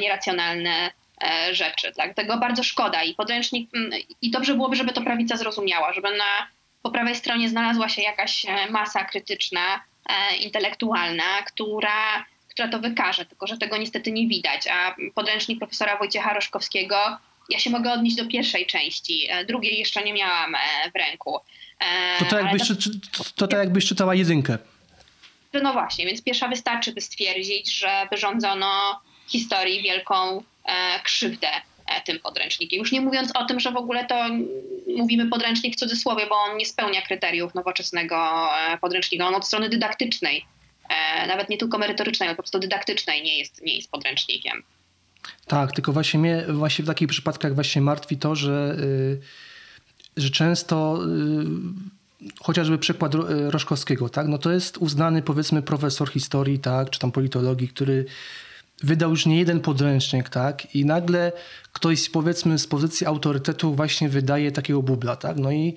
[0.00, 0.90] nieracjonalne
[1.24, 1.92] E, rzeczy.
[1.94, 3.70] Dlatego bardzo szkoda i podręcznik,
[4.22, 6.48] i dobrze byłoby, żeby to prawica zrozumiała, żeby na,
[6.82, 9.60] po prawej stronie znalazła się jakaś e, masa krytyczna,
[10.08, 12.24] e, intelektualna, która,
[12.56, 14.66] która to wykaże, tylko że tego niestety nie widać.
[14.66, 16.96] A podręcznik profesora Wojciecha Roszkowskiego
[17.48, 20.56] Ja się mogę odnieść do pierwszej części, drugiej jeszcze nie miałam
[20.94, 21.38] w ręku.
[22.18, 24.58] To tak jakbyś, to, to tak jakbyś czytała jedynkę.
[25.62, 31.48] No właśnie, więc pierwsza wystarczy, by stwierdzić, że wyrządzono historii wielką e, krzywdę
[31.86, 32.78] e, tym podręcznikiem.
[32.78, 34.24] Już nie mówiąc o tym, że w ogóle to
[34.96, 39.28] mówimy podręcznik w cudzysłowie, bo on nie spełnia kryteriów nowoczesnego e, podręcznika.
[39.28, 40.44] On od strony dydaktycznej,
[41.28, 44.62] nawet nie tylko merytorycznej, ale po prostu dydaktycznej nie jest, nie jest podręcznikiem.
[45.46, 48.76] Tak, tylko właśnie mnie właśnie w takich przypadkach właśnie martwi to, że,
[50.16, 50.98] że często
[52.40, 53.12] chociażby przykład
[53.48, 54.26] Roszkowskiego, tak?
[54.28, 58.04] No to jest uznany powiedzmy profesor historii, tak, czy tam politologii, który
[58.82, 60.74] wydał już nie jeden podręcznik, tak?
[60.74, 61.32] I nagle
[61.72, 65.36] ktoś powiedzmy z pozycji autorytetu właśnie wydaje takiego bubla, tak?
[65.36, 65.76] No i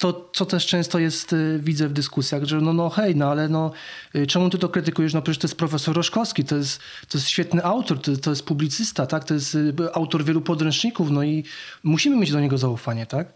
[0.00, 3.48] to, co też często jest, y, widzę w dyskusjach, że no, no hej, no ale
[3.48, 3.72] no,
[4.14, 5.14] y, czemu ty to krytykujesz?
[5.14, 8.46] No przecież to jest profesor Roszkowski, to jest, to jest świetny autor, to, to jest
[8.46, 9.24] publicysta, tak?
[9.24, 11.44] To jest y, autor wielu podręczników, no i
[11.82, 13.26] musimy mieć do niego zaufanie, tak?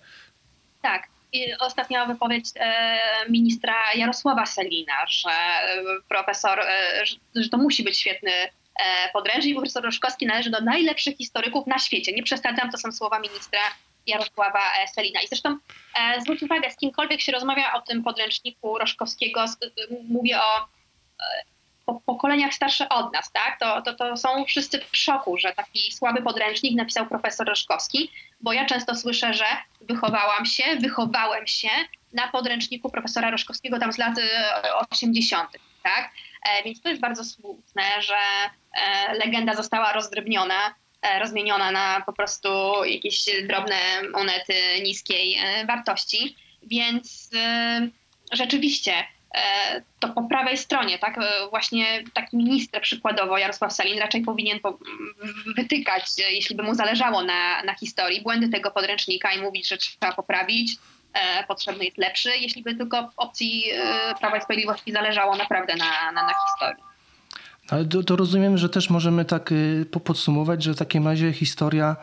[0.83, 1.03] Tak.
[1.33, 2.99] I ostatnia wypowiedź e,
[3.31, 5.31] ministra Jarosława Selina, że
[6.09, 8.31] profesor, e, że to musi być świetny
[8.81, 12.13] E, podręcznik profesor Roszkowski należy do najlepszych historyków na świecie.
[12.13, 13.61] Nie przesadzam, to są słowa ministra
[14.07, 15.21] Jarosława e, Selina.
[15.21, 15.59] I zresztą
[15.95, 19.45] e, zwróć uwagę, z kimkolwiek się rozmawia o tym podręczniku Roszkowskiego,
[20.09, 20.69] mówię o
[21.87, 23.61] po, pokoleniach starsze od nas, tak?
[23.61, 28.53] To, to, to są wszyscy w szoku, że taki słaby podręcznik napisał profesor Roszkowski, bo
[28.53, 29.45] ja często słyszę, że
[29.81, 31.69] wychowałam się, wychowałem się
[32.13, 34.15] na podręczniku profesora Roszkowskiego tam z lat
[34.91, 35.51] 80.,
[35.83, 36.11] tak?
[36.65, 38.17] Więc to jest bardzo smutne, że
[38.75, 40.75] E, legenda została rozdrobniona, e,
[41.21, 42.49] rozmieniona na po prostu
[42.85, 43.77] jakieś drobne
[44.13, 46.37] monety niskiej e, wartości.
[46.63, 47.31] Więc
[48.33, 48.93] rzeczywiście
[50.01, 54.59] to po prawej stronie, tak, właśnie taki minister przykładowo, Jarosław Salin, raczej powinien
[55.57, 60.13] wytykać, jeśli by mu zależało na, na historii, błędy tego podręcznika i mówić, że trzeba
[60.13, 60.77] poprawić,
[61.49, 63.65] potrzebny jest lepszy, jeśli by tylko opcji
[64.21, 66.94] Prawa i Sprawiedliwości zależało naprawdę na, na, na historii.
[67.69, 71.97] Ale to, to, rozumiem, że też możemy tak y, podsumować, że w takim razie historia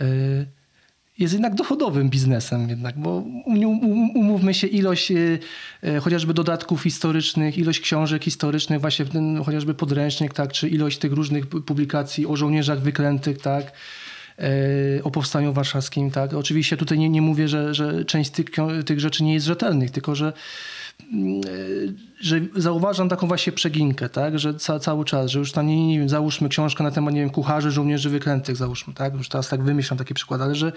[0.00, 0.46] y,
[1.18, 3.24] jest jednak dochodowym biznesem jednak, bo
[4.14, 5.40] umówmy się ilość y,
[6.00, 11.46] chociażby dodatków historycznych, ilość książek historycznych, właśnie ten chociażby podręcznik, tak, czy ilość tych różnych
[11.46, 13.72] publikacji o żołnierzach wyklętych, tak,
[15.02, 16.34] o powstaniu warszawskim, tak.
[16.34, 18.46] Oczywiście tutaj nie, nie mówię, że, że część tych,
[18.86, 20.32] tych rzeczy nie jest rzetelnych, tylko że
[22.20, 25.98] że zauważam taką właśnie przeginkę, tak, że ca, cały czas, że już tam nie, nie
[25.98, 29.62] wiem, załóżmy książkę na temat, nie wiem, kucharzy, żołnierzy wyklętych, załóżmy, tak, już teraz tak
[29.62, 30.72] wymyślam taki przykład, ale że,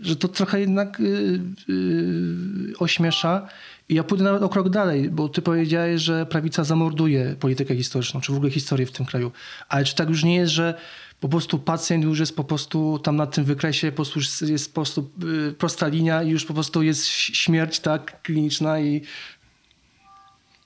[0.00, 3.48] że to trochę jednak yy, yy, ośmiesza.
[3.88, 8.20] I ja pójdę nawet o krok dalej, bo ty powiedziałeś, że prawica zamorduje politykę historyczną,
[8.20, 9.32] czy w ogóle historię w tym kraju,
[9.68, 10.74] ale czy tak już nie jest, że
[11.22, 14.74] po prostu pacjent już jest po prostu tam na tym wykresie, po prostu jest po
[14.74, 19.02] prostu yy, prosta linia i już po prostu jest śmierć tak kliniczna i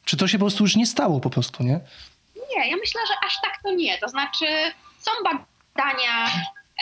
[0.06, 1.80] czy to się po prostu już nie stało po prostu, nie?
[2.56, 3.98] Nie, ja myślę, że aż tak to nie.
[3.98, 4.46] To znaczy
[4.98, 6.26] są badania,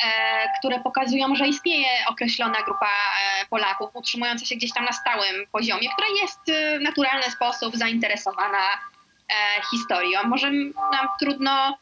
[0.04, 5.46] e, które pokazują, że istnieje określona grupa e, Polaków utrzymująca się gdzieś tam na stałym
[5.52, 10.20] poziomie, która jest e, w naturalny sposób zainteresowana e, historią.
[10.24, 10.50] Może
[10.92, 11.78] nam trudno,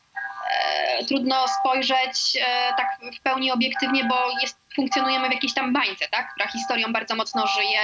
[0.51, 2.39] e, trudno spojrzeć
[2.77, 2.87] tak
[3.19, 7.47] w pełni obiektywnie, bo jest, funkcjonujemy w jakiejś tam bańce, tak, która historią bardzo mocno
[7.47, 7.81] żyje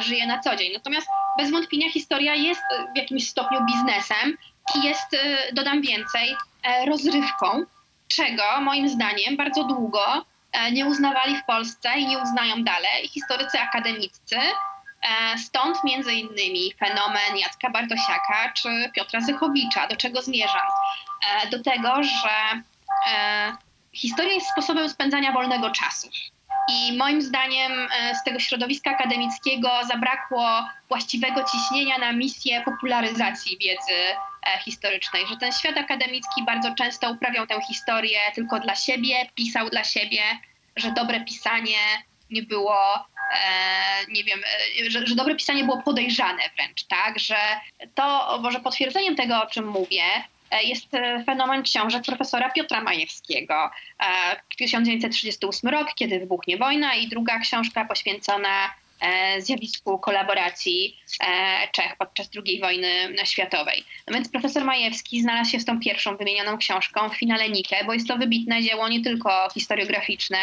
[0.00, 0.72] żyje na co dzień.
[0.72, 2.62] Natomiast bez wątpienia historia jest
[2.94, 4.36] w jakimś stopniu biznesem
[4.74, 7.64] i jest, e, dodam więcej, e, rozrywką,
[8.08, 13.60] czego moim zdaniem bardzo długo e, nie uznawali w Polsce i nie uznają dalej historycy
[13.60, 14.36] akademiccy.
[14.36, 19.86] E, stąd między innymi fenomen Jacka Bartosiaka czy Piotra Zychowicza.
[19.86, 20.66] Do czego zmierzam?
[21.30, 22.62] E, do tego, że
[23.92, 26.08] historia jest sposobem spędzania wolnego czasu.
[26.68, 34.16] I moim zdaniem e, z tego środowiska akademickiego zabrakło właściwego ciśnienia na misję popularyzacji wiedzy
[34.46, 39.70] e, historycznej, że ten świat akademicki bardzo często uprawiał tę historię tylko dla siebie, pisał
[39.70, 40.20] dla siebie,
[40.76, 41.78] że dobre pisanie
[42.30, 44.40] nie było, e, nie wiem,
[44.88, 47.36] że, że, dobre pisanie było podejrzane wręcz, tak, że
[47.94, 50.02] to może potwierdzeniem tego, o czym mówię,
[50.64, 53.70] jest e, fenomen książek profesora Piotra Majewskiego.
[54.58, 58.74] 1938 e, rok, kiedy wybuchnie wojna i druga książka poświęcona
[59.38, 60.96] zjawisku kolaboracji
[61.72, 62.88] Czech podczas II wojny
[63.24, 63.84] światowej.
[64.06, 67.92] No więc profesor Majewski znalazł się z tą pierwszą wymienioną książką w finale Nike, bo
[67.92, 70.38] jest to wybitne dzieło nie tylko historiograficzne,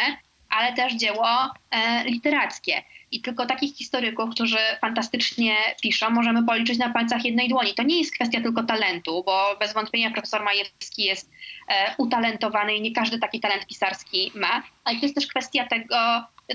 [0.49, 1.27] ale też dzieło
[1.71, 2.83] e, literackie.
[3.13, 7.73] I tylko takich historyków, którzy fantastycznie piszą, możemy policzyć na palcach jednej dłoni.
[7.73, 11.31] To nie jest kwestia tylko talentu, bo bez wątpienia profesor Majewski jest
[11.67, 15.95] e, utalentowany i nie każdy taki talent pisarski ma, ale to jest też kwestia tego,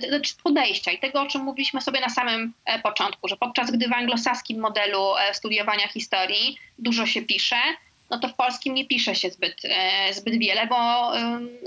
[0.09, 3.89] znaczy podejścia i tego, o czym mówiliśmy sobie na samym e, początku, że podczas gdy
[3.89, 7.57] w anglosaskim modelu e, studiowania historii dużo się pisze,
[8.11, 11.13] no to w polskim nie pisze się zbyt, e, zbyt wiele, bo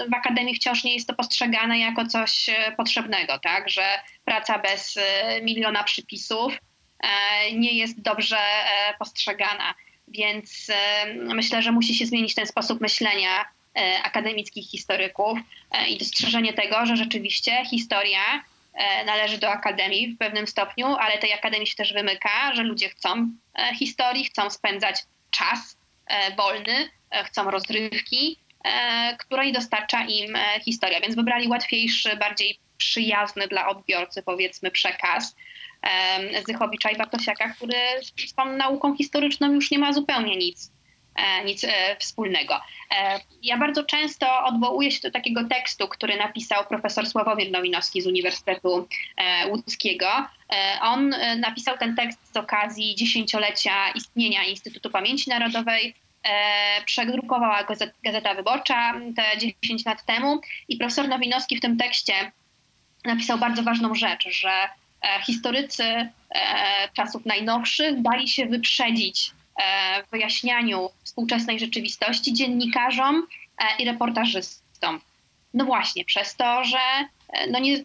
[0.09, 3.69] w akademii wciąż nie jest to postrzegane jako coś potrzebnego, tak?
[3.69, 3.85] Że
[4.25, 4.99] praca bez
[5.41, 6.57] miliona przypisów
[7.53, 8.37] nie jest dobrze
[8.99, 9.73] postrzegana.
[10.07, 10.67] Więc
[11.15, 13.45] myślę, że musi się zmienić ten sposób myślenia
[13.77, 15.39] E, akademickich historyków
[15.71, 21.17] e, i dostrzeżenie tego, że rzeczywiście historia e, należy do akademii w pewnym stopniu, ale
[21.17, 23.29] tej akademii się też wymyka, że ludzie chcą
[23.79, 24.95] historii, chcą spędzać
[25.29, 25.77] czas
[26.37, 26.89] wolny,
[27.25, 28.37] chcą rozrywki,
[29.19, 31.01] której dostarcza im historia.
[31.01, 35.35] Więc wybrali łatwiejszy, bardziej przyjazny dla odbiorcy, powiedzmy, przekaz
[36.47, 37.75] Zychowicza i Bartosiaka, który
[38.27, 40.80] z tą nauką historyczną już nie ma zupełnie nic E,
[41.45, 42.61] nic e, wspólnego.
[42.91, 48.07] E, ja bardzo często odwołuję się do takiego tekstu, który napisał profesor Sławomir Nowinowski z
[48.07, 48.87] Uniwersytetu
[49.49, 50.07] Łódzkiego.
[50.81, 55.95] On napisał ten tekst z okazji dziesięciolecia istnienia Instytutu Pamięci Narodowej.
[56.85, 57.67] Przedrukowała
[58.03, 62.31] Gazeta Wyborcza te 10 lat temu i profesor Nowinowski w tym tekście
[63.05, 64.69] napisał bardzo ważną rzecz, że
[65.25, 66.09] historycy
[66.93, 69.31] czasów najnowszych dali się wyprzedzić
[70.11, 74.99] wyjaśnianiu współczesnej rzeczywistości dziennikarzom e, i reportażystom.
[75.53, 76.77] No właśnie, przez to, że
[77.33, 77.83] e, no nie,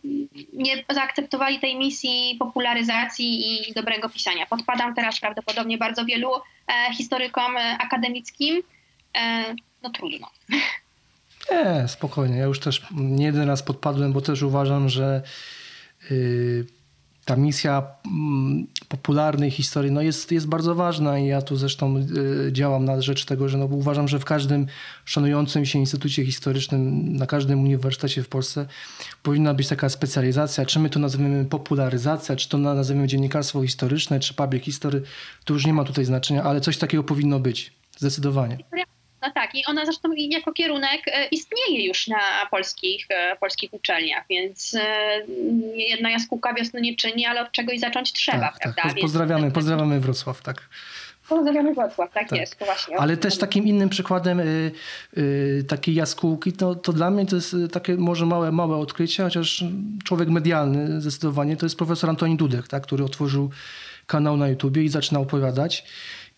[0.52, 4.46] nie zaakceptowali tej misji popularyzacji i dobrego pisania.
[4.46, 8.62] Podpadam teraz prawdopodobnie bardzo wielu e, historykom akademickim.
[9.82, 10.30] No trudno.
[11.50, 12.36] Nie, spokojnie.
[12.36, 15.22] Ja już też nie jeden raz podpadłem, bo też uważam, że
[16.10, 16.66] yy,
[17.26, 21.96] ta misja mm, popularnej historii no jest, jest bardzo ważna i ja tu zresztą
[22.48, 24.66] y, działam na rzecz tego, że no uważam, że w każdym
[25.04, 28.66] szanującym się instytucie historycznym, na każdym uniwersytecie w Polsce
[29.22, 34.34] powinna być taka specjalizacja, czy my to nazywamy popularyzacja, czy to nazywamy dziennikarstwo historyczne, czy
[34.34, 35.02] public history,
[35.44, 38.58] to już nie ma tutaj znaczenia, ale coś takiego powinno być, zdecydowanie.
[39.26, 42.18] No tak, i ona zresztą jako kierunek e, istnieje już na
[42.50, 45.20] polskich, e, polskich uczelniach, więc e,
[45.74, 48.82] jedna jaskółka wiosny nie czyni, ale od czegoś zacząć trzeba, tak, prawda?
[48.82, 48.94] Tak.
[49.00, 49.54] Pozdrawiamy, więc...
[49.54, 50.68] pozdrawiamy Wrocław, tak.
[51.28, 52.38] Pozdrawiamy Wrocław, tak, tak.
[52.38, 52.96] jest, właśnie.
[53.00, 54.72] Ale też takim innym przykładem y,
[55.16, 59.64] y, takiej jaskółki, to, to dla mnie to jest takie może małe, małe odkrycie, chociaż
[60.04, 63.50] człowiek medialny zdecydowanie, to jest profesor Antoni Dudek, tak, który otworzył
[64.06, 65.84] kanał na YouTubie i zaczyna opowiadać.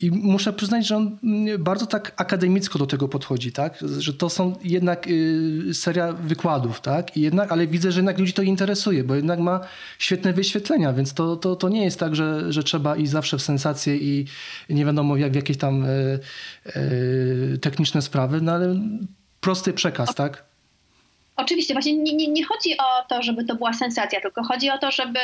[0.01, 3.79] I muszę przyznać, że on mm, bardzo tak akademicko do tego podchodzi, tak?
[3.99, 7.17] Że to są jednak y, seria wykładów, tak?
[7.17, 9.61] I jednak, ale widzę, że jednak ludzi to interesuje, bo jednak ma
[9.99, 13.43] świetne wyświetlenia, więc to, to, to nie jest tak, że, że trzeba iść zawsze w
[13.43, 14.27] sensację i
[14.71, 16.19] nie wiadomo jak w jakieś tam y,
[16.77, 18.81] y, techniczne sprawy, no ale
[19.41, 20.48] prosty przekaz, tak?
[21.39, 24.79] Oczywiście, właśnie nie, nie, nie, chodzi o to, żeby to była sensacja, tylko chodzi o
[24.79, 25.21] to, żeby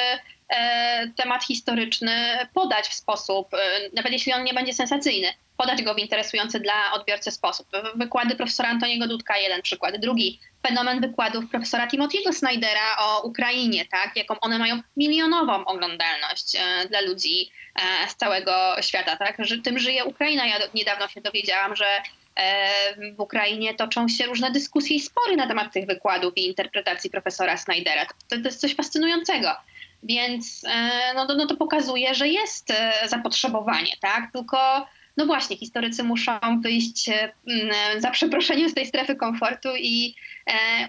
[0.49, 3.59] e, temat historyczny podać w sposób, e,
[3.97, 7.67] nawet jeśli on nie będzie sensacyjny, podać go w interesujący dla odbiorcy sposób.
[7.95, 9.97] Wykłady profesora Antoniego Dudka, jeden przykład.
[9.97, 14.17] Drugi, fenomen wykładów profesora Timothy'ego Snydera o Ukrainie, tak?
[14.17, 19.17] jaką one mają milionową oglądalność e, dla ludzi e, z całego świata.
[19.17, 19.37] Tak?
[19.39, 20.47] Że tym żyje Ukraina.
[20.47, 21.87] Ja niedawno się dowiedziałam, że
[23.17, 27.57] w Ukrainie toczą się różne dyskusje i spory na temat tych wykładów i interpretacji profesora
[27.57, 28.07] Snydera.
[28.07, 29.49] To, to jest coś fascynującego.
[30.05, 34.33] Więc e, no, no to pokazuje, że jest e, zapotrzebowanie, tak?
[34.33, 37.33] Tylko no właśnie, historycy muszą wyjść e,
[37.99, 40.15] za przeproszeniem z tej strefy komfortu i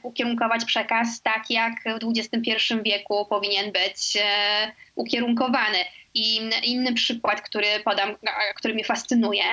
[0.04, 2.52] ukierunkować przekaz tak, jak w XXI
[2.86, 4.18] wieku powinien być
[4.96, 5.78] ukierunkowany.
[6.14, 8.16] I inny przykład, który podam,
[8.56, 9.44] który mnie fascynuje,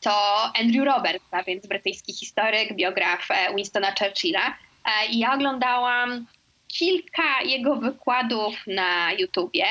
[0.00, 0.12] to
[0.60, 4.46] Andrew Roberts, a więc brytyjski historyk, biograf e, Winstona Churchilla.
[4.84, 6.26] E, ja oglądałam
[6.68, 9.66] kilka jego wykładów na YouTubie.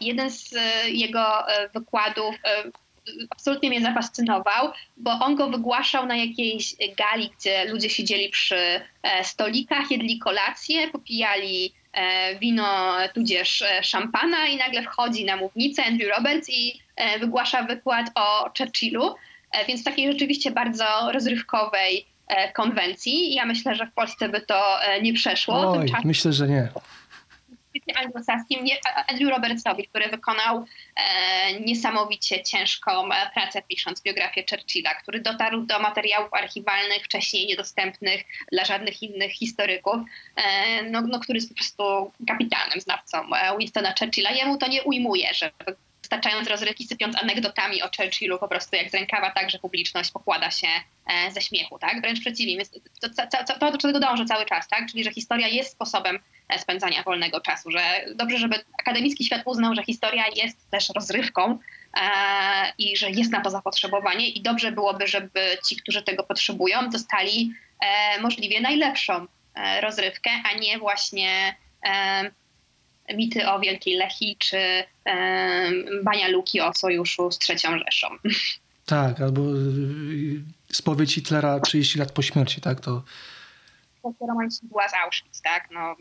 [0.00, 0.54] Jeden z
[0.86, 1.44] jego
[1.74, 2.34] wykładów
[3.30, 8.80] absolutnie mnie zafascynował, bo on go wygłaszał na jakiejś gali, gdzie ludzie siedzieli przy
[9.22, 11.74] stolikach, jedli kolację, popijali
[12.40, 18.50] wino tudzież szampana i nagle wchodzi na mównicę Andrew Roberts i E, wygłasza wykład o
[18.58, 19.14] Churchillu,
[19.52, 23.34] e, więc takiej rzeczywiście bardzo rozrywkowej e, konwencji.
[23.34, 25.70] Ja myślę, że w Polsce by to nie przeszło.
[25.70, 26.68] Oj, myślę, że nie.
[27.76, 28.60] Świecie anglosaskim
[29.08, 30.64] Andrew Robertsowi, który wykonał
[30.96, 38.24] e, niesamowicie ciężką e, pracę pisząc biografię Churchilla, który dotarł do materiałów archiwalnych wcześniej niedostępnych
[38.52, 39.96] dla żadnych innych historyków,
[40.36, 44.30] e, no, no, który jest po prostu kapitalnym znawcą e, Winstona Churchilla.
[44.30, 45.50] Jemu to nie ujmuje, że
[46.06, 50.50] wystarczając rozrywki, sypiąc anegdotami o Churchillu po prostu jak z rękawa, tak, że publiczność pokłada
[50.50, 50.66] się
[51.06, 52.00] e, ze śmiechu, tak?
[52.00, 52.64] Wręcz przeciwnie,
[53.00, 54.90] to, to, to, to do czego dążę cały czas, tak?
[54.90, 57.80] Czyli, że historia jest sposobem e, spędzania wolnego czasu, że
[58.14, 61.58] dobrze, żeby akademicki świat uznał, że historia jest też rozrywką
[61.94, 62.00] e,
[62.78, 67.52] i że jest na to zapotrzebowanie i dobrze byłoby, żeby ci, którzy tego potrzebują, dostali
[68.20, 69.26] możliwie najlepszą
[69.80, 71.56] rozrywkę, a nie właśnie
[73.14, 74.58] mity o Wielkiej Lechii czy
[76.02, 78.08] Bania Luki o sojuszu z trzecią Rzeszą.
[78.86, 80.42] Tak, albo y,
[80.72, 82.80] spowiedź Hitlera 30 lat po śmierci, tak?
[82.80, 83.02] To
[84.62, 85.68] była z Auschwitz, tak?
[85.70, 85.96] No.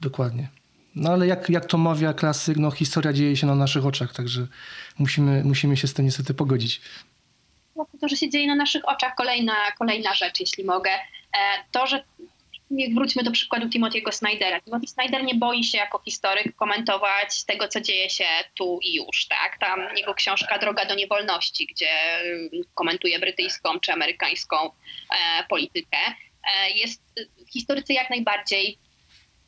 [0.00, 0.48] Dokładnie.
[0.94, 4.46] No ale jak, jak to mawia klasyk, no historia dzieje się na naszych oczach, także
[4.98, 6.80] musimy, musimy się z tym niestety pogodzić.
[7.76, 10.90] No, to, że się dzieje na naszych oczach, kolejna, kolejna rzecz, jeśli mogę.
[10.90, 11.38] E,
[11.70, 12.04] to, że
[12.94, 14.60] wróćmy do przykładu Timothy'ego Snydera.
[14.60, 19.26] Timothy Snyder nie boi się jako historyk komentować tego, co dzieje się tu i już.
[19.26, 19.58] Tak?
[19.58, 21.90] Tam jego książka Droga do niewolności, gdzie
[22.74, 24.70] komentuje brytyjską czy amerykańską e,
[25.48, 25.98] politykę.
[25.98, 27.02] E, jest,
[27.52, 28.78] historycy jak najbardziej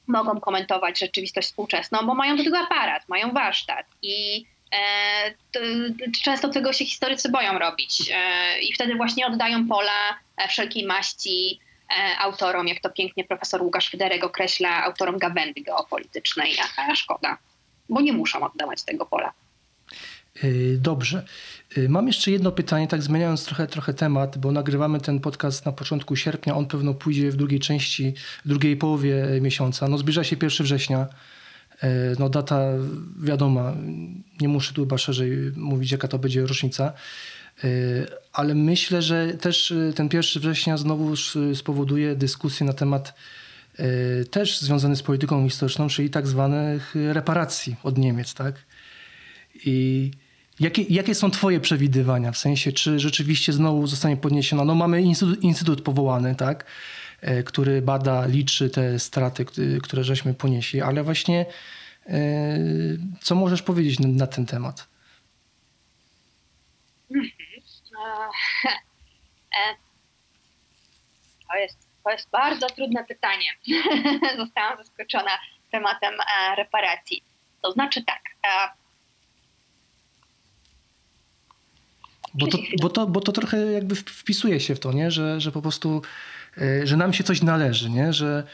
[0.07, 5.61] mogą komentować rzeczywistość współczesną, bo mają do tego aparat, mają warsztat i e, to,
[6.25, 11.61] często tego się historycy boją robić e, i wtedy właśnie oddają pola e, wszelkiej maści
[12.18, 17.38] autorom, jak to pięknie profesor Łukasz Fyderek określa, autorom gawędy geopolitycznej, a, szkoda,
[17.88, 19.32] bo nie muszą oddawać tego pola.
[20.42, 21.24] E, dobrze.
[21.76, 25.72] E, mam jeszcze jedno pytanie, tak zmieniając trochę, trochę temat, bo nagrywamy ten podcast na
[25.72, 26.57] początku sierpnia.
[26.57, 28.14] On pewno pójdzie w drugiej części,
[28.45, 29.88] drugiej połowie miesiąca.
[29.88, 31.07] No zbliża się 1 września.
[32.18, 32.61] No data
[33.22, 33.72] wiadoma,
[34.40, 36.92] nie muszę tu chyba szerzej mówić, jaka to będzie rocznica.
[37.64, 37.66] E,
[38.32, 41.14] ale myślę, że też e, ten 1 września znowu
[41.55, 43.14] spowoduje dyskusję na temat
[43.78, 48.55] e, też związany z polityką historyczną, czyli tak zwanych reparacji od Niemiec, tak?
[49.66, 50.11] I
[50.61, 52.32] jakie, jakie są twoje przewidywania?
[52.32, 54.64] W sensie, czy rzeczywiście znowu zostanie podniesiona?
[54.64, 56.64] No mamy instytut, instytut powołany, tak?
[57.44, 59.46] Który bada, liczy te straty,
[59.82, 61.46] które żeśmy ponieśli, ale właśnie
[63.22, 64.93] co możesz powiedzieć na ten temat?
[69.56, 69.74] E,
[71.48, 73.46] to jest, to jest bardzo trudne pytanie.
[74.44, 75.30] Zostałam zaskoczona
[75.70, 77.22] tematem e, reparacji.
[77.62, 78.20] To znaczy tak.
[78.46, 78.68] E,
[82.34, 85.10] bo to, bo, to, bo to trochę jakby wpisuje się w to, nie?
[85.10, 86.02] Że, że po prostu,
[86.84, 88.12] że nam się coś należy, nie?
[88.12, 88.46] że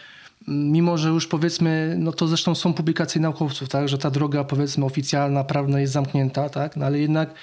[0.48, 3.88] mimo, że już powiedzmy, no to zresztą są publikacje naukowców, tak?
[3.88, 6.76] że ta droga powiedzmy oficjalna, prawna jest zamknięta, tak?
[6.76, 7.34] no ale jednak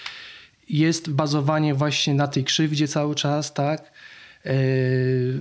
[0.69, 3.91] jest bazowanie właśnie na tej krzywdzie cały czas, tak?
[4.45, 4.53] E,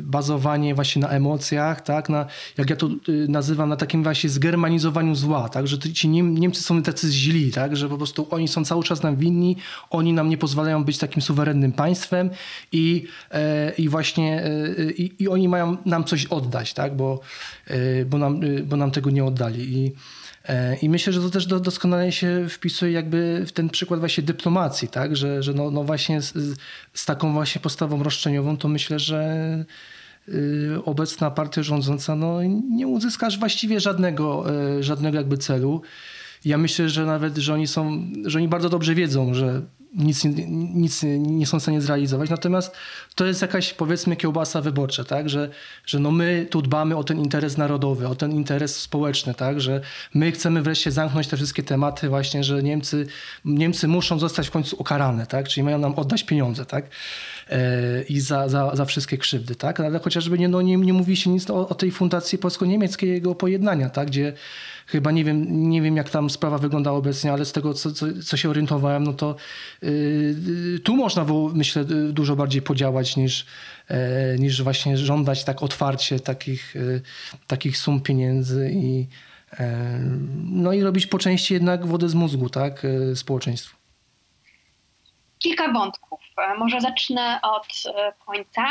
[0.00, 2.08] bazowanie właśnie na emocjach, tak?
[2.08, 2.26] Na,
[2.58, 5.66] jak ja to y, nazywam, na takim właśnie zgermanizowaniu zła, tak?
[5.66, 7.76] Że ci Niemcy są tacy źli, tak?
[7.76, 9.56] Że po prostu oni są cały czas nam winni,
[9.90, 12.30] oni nam nie pozwalają być takim suwerennym państwem
[12.72, 16.96] i, e, i właśnie e, i, i oni mają nam coś oddać, tak?
[16.96, 17.20] Bo,
[18.06, 19.78] bo, nam, bo nam tego nie oddali.
[19.78, 20.25] I, E,
[20.82, 25.16] I myślę, że to też doskonale się wpisuje jakby w ten przykład właśnie dyplomacji, tak?
[25.16, 26.58] że, że no, no właśnie z,
[26.92, 29.64] z taką właśnie postawą roszczeniową to myślę, że
[30.28, 34.44] y, obecna partia rządząca no, nie uzyskasz właściwie żadnego,
[34.78, 35.82] y, żadnego jakby celu.
[36.44, 39.62] Ja myślę, że nawet, że oni są, że oni bardzo dobrze wiedzą, że
[39.96, 40.24] nic,
[40.74, 42.30] nic nie są w stanie zrealizować.
[42.30, 42.76] Natomiast
[43.14, 45.28] to jest jakaś, powiedzmy, kiełbasa wyborcza, tak?
[45.28, 45.50] że,
[45.86, 49.60] że no my tu dbamy o ten interes narodowy, o ten interes społeczny, tak?
[49.60, 49.80] że
[50.14, 53.06] my chcemy wreszcie zamknąć te wszystkie tematy właśnie, że Niemcy,
[53.44, 55.48] Niemcy muszą zostać w końcu ukarane, tak?
[55.48, 56.84] czyli mają nam oddać pieniądze tak?
[57.50, 59.54] E, i za, za, za wszystkie krzywdy.
[59.54, 59.80] Tak?
[59.80, 63.90] Ale chociażby nie, no, nie, nie mówi się nic o, o tej fundacji polsko-niemieckiego pojednania,
[63.90, 64.08] tak?
[64.08, 64.32] gdzie
[64.86, 68.06] chyba nie wiem, nie wiem jak tam sprawa wygląda obecnie, ale z tego, co, co,
[68.24, 69.36] co się orientowałem, no to
[69.82, 73.46] yy, tu można było, myślę, dużo bardziej podziałać niż,
[73.90, 73.96] yy,
[74.38, 77.02] niż właśnie żądać tak otwarcie takich, yy,
[77.46, 79.06] takich sum pieniędzy i
[80.44, 83.76] no i robić po części jednak wodę z mózgu, tak, społeczeństwu.
[85.38, 86.20] Kilka wątków.
[86.58, 87.82] Może zacznę od
[88.26, 88.66] końca.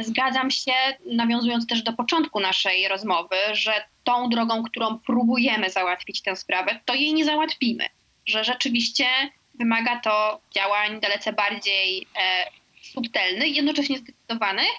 [0.00, 0.72] Zgadzam się,
[1.06, 3.72] nawiązując też do początku naszej rozmowy, że
[4.04, 7.86] tą drogą, którą próbujemy załatwić tę sprawę, to jej nie załatwimy.
[8.26, 9.06] Że rzeczywiście
[9.54, 12.46] wymaga to działań dalece bardziej e,
[12.82, 14.72] subtelnych, jednocześnie zdecydowanych,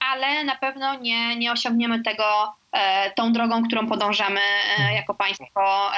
[0.00, 2.54] ale na pewno nie, nie osiągniemy tego
[3.16, 4.40] tą drogą, którą podążamy
[4.94, 5.90] jako państwo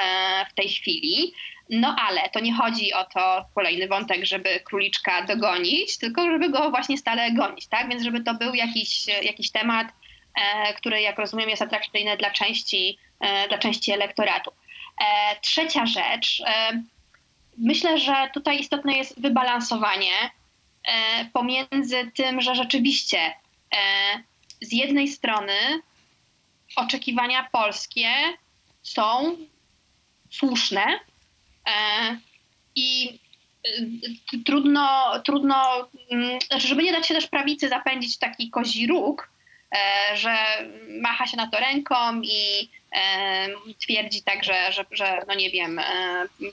[0.49, 1.33] w tej chwili.
[1.69, 6.69] No ale to nie chodzi o to, kolejny wątek, żeby króliczka dogonić, tylko żeby go
[6.69, 7.89] właśnie stale gonić, tak?
[7.89, 9.87] Więc żeby to był jakiś, jakiś temat,
[10.35, 14.51] e, który, jak rozumiem, jest atrakcyjny dla części, e, dla części elektoratu.
[14.97, 16.41] E, trzecia rzecz.
[16.45, 16.81] E,
[17.57, 20.31] myślę, że tutaj istotne jest wybalansowanie
[20.83, 23.33] e, pomiędzy tym, że rzeczywiście e,
[24.61, 25.53] z jednej strony
[26.75, 28.09] oczekiwania polskie
[28.83, 29.37] są
[30.29, 30.99] słuszne,
[32.75, 33.19] I
[34.33, 39.29] y, trudno, trudno, mm, znaczy, żeby nie dać się też prawicy zapędzić taki kozi róg,
[39.75, 40.37] e, że
[41.01, 43.47] macha się na to ręką i e,
[43.79, 45.81] twierdzi tak, że, że, że no nie wiem,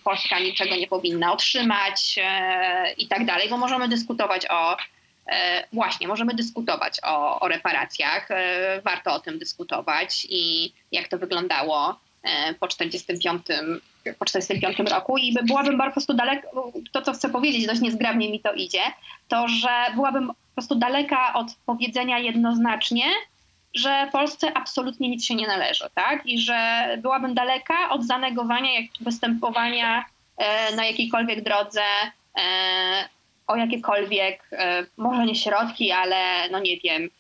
[0.05, 2.19] Polska niczego nie powinna otrzymać
[2.99, 4.77] i tak dalej, bo możemy dyskutować o
[5.73, 8.29] właśnie, możemy dyskutować o, o reparacjach,
[8.85, 12.01] warto o tym dyskutować i jak to wyglądało
[12.61, 13.43] po 45
[14.19, 18.41] po 1945 roku i byłabym po prostu daleko, to co chcę powiedzieć, dość niezgrabnie mi
[18.41, 18.83] to idzie,
[19.29, 23.05] to że byłabym po prostu daleka od powiedzenia jednoznacznie,
[23.75, 26.27] że Polsce absolutnie nic się nie należy, tak?
[26.27, 30.05] I że byłabym daleka od zanegowania jak występowania
[30.37, 31.83] e, na jakiejkolwiek drodze
[32.39, 33.09] e,
[33.47, 37.11] o jakiekolwiek, e, może nie środki, ale no nie wiem,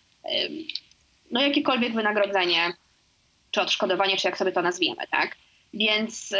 [1.30, 2.72] no jakiekolwiek wynagrodzenie,
[3.52, 5.36] czy odszkodowanie, czy jak sobie to nazwiemy, tak?
[5.74, 6.34] Więc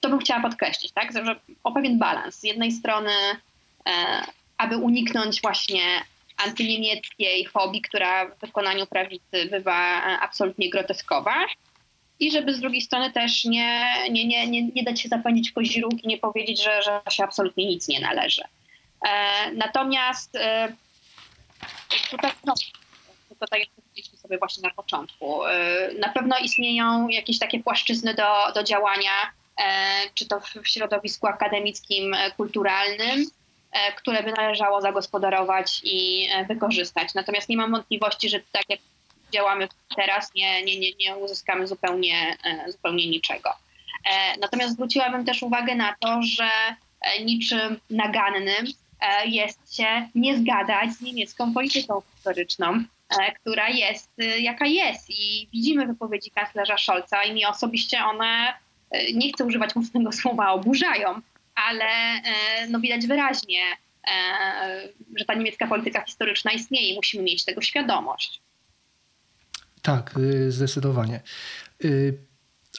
[0.00, 1.12] to bym chciała podkreślić, tak?
[1.12, 2.40] że o pewien balans.
[2.40, 3.10] Z jednej strony,
[3.86, 4.22] e,
[4.58, 5.82] aby uniknąć właśnie
[6.36, 11.46] antyniemieckiej fobii, która w wykonaniu prawicy bywa e, absolutnie groteskowa,
[12.20, 15.54] i żeby z drugiej strony też nie, nie, nie, nie, nie dać się zapędzić w
[15.54, 18.42] koziróg i nie powiedzieć, że, że się absolutnie nic nie należy.
[19.08, 20.38] E, natomiast
[22.10, 22.54] tutaj no,
[23.28, 23.46] tylko
[23.98, 25.50] powiedzieliśmy sobie właśnie na początku, y,
[25.98, 29.12] na pewno istnieją jakieś takie płaszczyzny do, do działania,
[29.56, 29.64] e,
[30.14, 33.26] czy to w środowisku akademickim, e, kulturalnym,
[33.72, 37.14] e, które by należało zagospodarować i wykorzystać.
[37.14, 38.80] Natomiast nie mam wątpliwości, że tak jak
[39.32, 42.36] działamy teraz, nie, nie, nie, nie uzyskamy zupełnie,
[42.68, 43.50] zupełnie niczego.
[44.40, 46.50] Natomiast zwróciłabym też uwagę na to, że
[47.24, 48.66] niczym nagannym
[49.24, 52.97] jest się nie zgadać z niemiecką polityką historyczną, E,
[53.40, 55.10] która jest y, jaka jest.
[55.10, 58.52] I widzimy wypowiedzi kanclerza Scholza i mi osobiście one,
[58.94, 61.20] y, nie chcę używać mocnego słowa, oburzają,
[61.54, 63.62] ale e, no widać wyraźnie,
[64.10, 64.88] e,
[65.18, 68.40] że ta niemiecka polityka historyczna istnieje i musimy mieć tego świadomość.
[69.82, 71.20] Tak, y, zdecydowanie.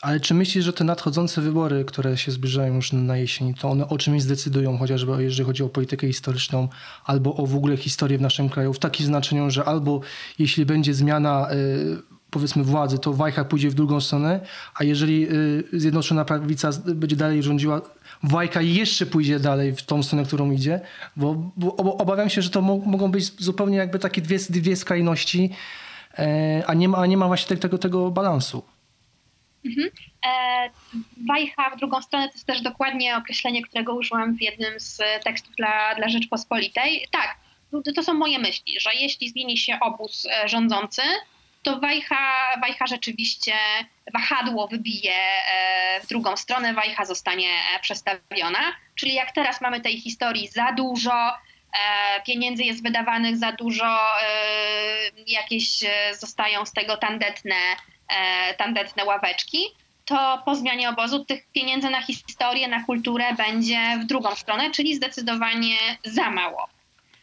[0.01, 3.89] Ale czy myślisz, że te nadchodzące wybory, które się zbliżają już na jesień, to one
[3.89, 6.67] o czymś zdecydują, chociażby jeżeli chodzi o politykę historyczną,
[7.05, 10.01] albo o w ogóle historię w naszym kraju, w takim znaczeniu, że albo
[10.39, 14.39] jeśli będzie zmiana y, powiedzmy władzy, to Wajcha pójdzie w drugą stronę,
[14.75, 17.81] a jeżeli y, Zjednoczona Prawica będzie dalej rządziła,
[18.23, 20.81] Wajka jeszcze pójdzie dalej w tą stronę, którą idzie,
[21.15, 25.49] bo, bo obawiam się, że to mo mogą być zupełnie jakby takie dwie, dwie skrajności,
[26.19, 28.63] e, a, nie ma, a nie ma właśnie tego, tego balansu.
[29.65, 29.89] Mhm.
[30.25, 30.69] E,
[31.27, 35.55] wajcha w drugą stronę to jest też dokładnie określenie, którego użyłam w jednym z tekstów
[35.55, 37.07] dla, dla Rzeczpospolitej.
[37.11, 37.37] Tak,
[37.95, 41.01] to są moje myśli, że jeśli zmieni się obóz e, rządzący,
[41.63, 43.53] to Wajcha, Wajcha rzeczywiście
[44.13, 47.49] wahadło wybije e, w drugą stronę, Wajcha zostanie
[47.81, 48.59] przestawiona.
[48.95, 51.33] Czyli jak teraz mamy tej historii za dużo,
[52.25, 53.99] pieniędzy jest wydawanych za dużo,
[55.27, 55.79] jakieś
[56.19, 57.98] zostają z tego tandetne E,
[58.57, 59.59] tandetne ławeczki,
[60.09, 64.95] to po zmianie obozu tych pieniędzy na historię, na kulturę będzie w drugą stronę, czyli
[64.95, 66.67] zdecydowanie za mało.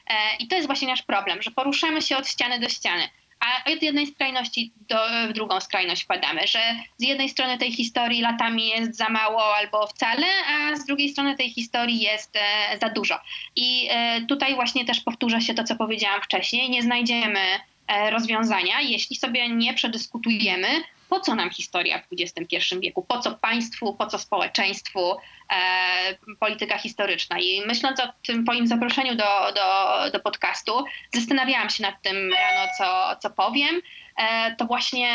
[0.07, 3.09] E, I to jest właśnie nasz problem, że poruszamy się od ściany do ściany,
[3.41, 4.97] a od jednej skrajności do,
[5.29, 6.61] w drugą skrajność padamy, że
[6.97, 11.37] z jednej strony tej historii latami jest za mało albo wcale, a z drugiej strony
[11.37, 13.19] tej historii jest e, za dużo.
[13.57, 13.89] I
[14.29, 17.76] tutaj właśnie też powtórzę się to, co powiedziałam wcześniej, nie znajdziemy E,
[18.11, 20.69] rozwiązania, jeśli sobie nie przedyskutujemy,
[21.09, 25.17] po co nam historia w XXI wieku, po co państwu, po co społeczeństwu
[25.51, 27.39] e, polityka historyczna.
[27.39, 30.85] I myśląc o tym moim zaproszeniu do, do, do podcastu,
[31.15, 33.81] zastanawiałam się nad tym rano, co, co powiem.
[34.17, 35.09] E, to właśnie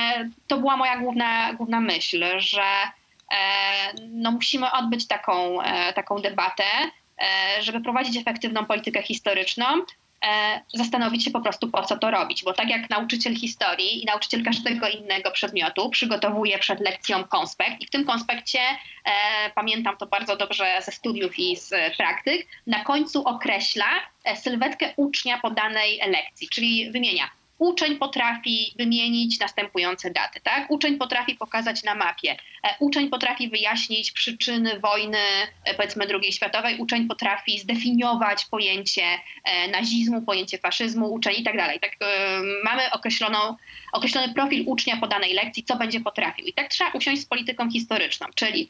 [0.47, 6.63] to była moja główna, główna myśl, że e, no musimy odbyć taką, e, taką debatę,
[7.21, 9.83] e, żeby prowadzić efektywną politykę historyczną, e,
[10.73, 12.43] zastanowić się po prostu, po co to robić.
[12.43, 17.85] Bo tak jak nauczyciel historii i nauczyciel każdego innego przedmiotu przygotowuje przed lekcją konspekt i
[17.85, 19.11] w tym konspekcie, e,
[19.55, 23.89] pamiętam to bardzo dobrze ze studiów i z praktyk, na końcu określa
[24.23, 30.71] e, sylwetkę ucznia po danej lekcji, czyli wymienia Uczeń potrafi wymienić następujące daty, tak?
[30.71, 32.31] Uczeń potrafi pokazać na mapie,
[32.63, 35.17] e, uczeń potrafi wyjaśnić przyczyny wojny,
[35.63, 39.03] e, powiedzmy II światowej, uczeń potrafi zdefiniować pojęcie
[39.43, 41.79] e, nazizmu, pojęcie faszyzmu, uczeń i tak dalej.
[41.79, 41.91] Tak,
[42.63, 43.55] mamy określoną,
[43.93, 46.45] określony profil ucznia po danej lekcji, co będzie potrafił.
[46.45, 48.69] I tak trzeba usiąść z polityką historyczną, czyli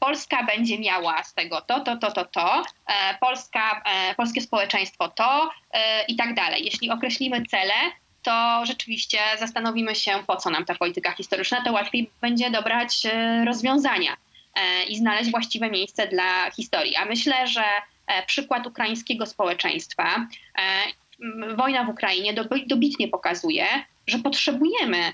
[0.00, 2.62] Polska będzie miała z tego to, to, to, to, to,
[3.20, 3.82] Polska,
[4.16, 5.50] polskie społeczeństwo to
[6.08, 6.64] i tak dalej.
[6.64, 7.74] Jeśli określimy cele,
[8.22, 13.44] to rzeczywiście zastanowimy się, po co nam ta polityka historyczna, to łatwiej będzie dobrać e,
[13.44, 14.16] rozwiązania
[14.54, 16.96] e, i znaleźć właściwe miejsce dla historii.
[16.96, 17.64] A myślę, że
[18.06, 20.26] e, przykład ukraińskiego społeczeństwa,
[21.56, 22.34] wojna w Ukrainie
[22.66, 23.66] dobitnie pokazuje,
[24.06, 25.12] że potrzebujemy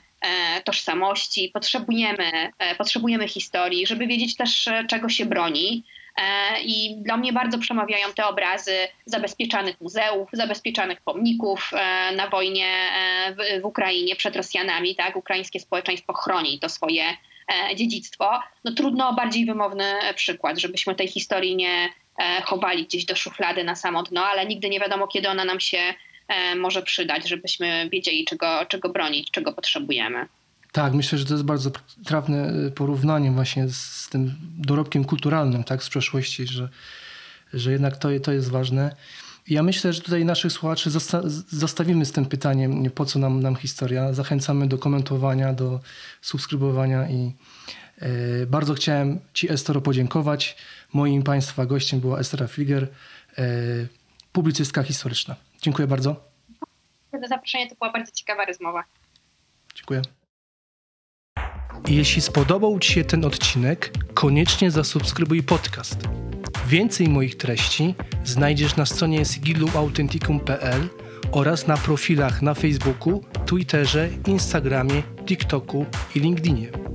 [0.65, 5.85] tożsamości, potrzebujemy, potrzebujemy historii, żeby wiedzieć też, czego się broni.
[6.19, 12.67] E, I dla mnie bardzo przemawiają te obrazy zabezpieczanych muzeów, zabezpieczanych pomników e, na wojnie
[12.67, 14.95] e, w, Ukrainie przed Rosjanami.
[14.95, 15.17] Tak?
[15.17, 17.03] Ukraińskie społeczeństwo chroni to swoje
[17.77, 18.41] dziedzictwo.
[18.65, 21.89] No trudno o bardziej wymowny przykład, żebyśmy tej historii nie
[22.45, 25.79] chowali gdzieś do szuflady na samo dno, ale nigdy nie wiadomo, kiedy ona nam się
[26.57, 30.27] może przydać, żebyśmy wiedzieli, czego, czego bronić, czego potrzebujemy.
[30.73, 31.71] Tak, myślę, że to jest bardzo
[32.05, 36.69] trafne y, porównanie właśnie z tym dorobkiem kulturalnym tak, z przeszłości, że,
[37.55, 38.97] że jednak to, to jest ważne.
[39.49, 43.57] Ja myślę, że tutaj naszych słuchaczy zosta zostawimy z tym pytaniem, po co nam, nam
[43.57, 44.13] historia.
[44.13, 45.81] Zachęcamy do komentowania, do
[46.21, 47.33] subskrybowania i
[47.99, 50.57] e, bardzo chciałem Ci, Estero, podziękować.
[50.93, 52.89] Moim Państwa gościem była Estera Fliger,
[53.39, 53.45] e,
[54.33, 55.37] publicystka historyczna.
[55.63, 56.25] Dziękuję bardzo.
[57.03, 58.85] Dziękuję za zaproszenie, to była bardzo ciekawa rozmowa.
[59.75, 60.03] Dziękuję.
[61.87, 65.99] Jeśli spodobał Ci się ten odcinek, koniecznie zasubskrybuj podcast.
[66.69, 70.89] Więcej moich treści znajdziesz na stronie sigiluautenticum.pl
[71.33, 76.88] oraz na profilach na Facebooku, Twitterze, Instagramie, TikToku i LinkedInie.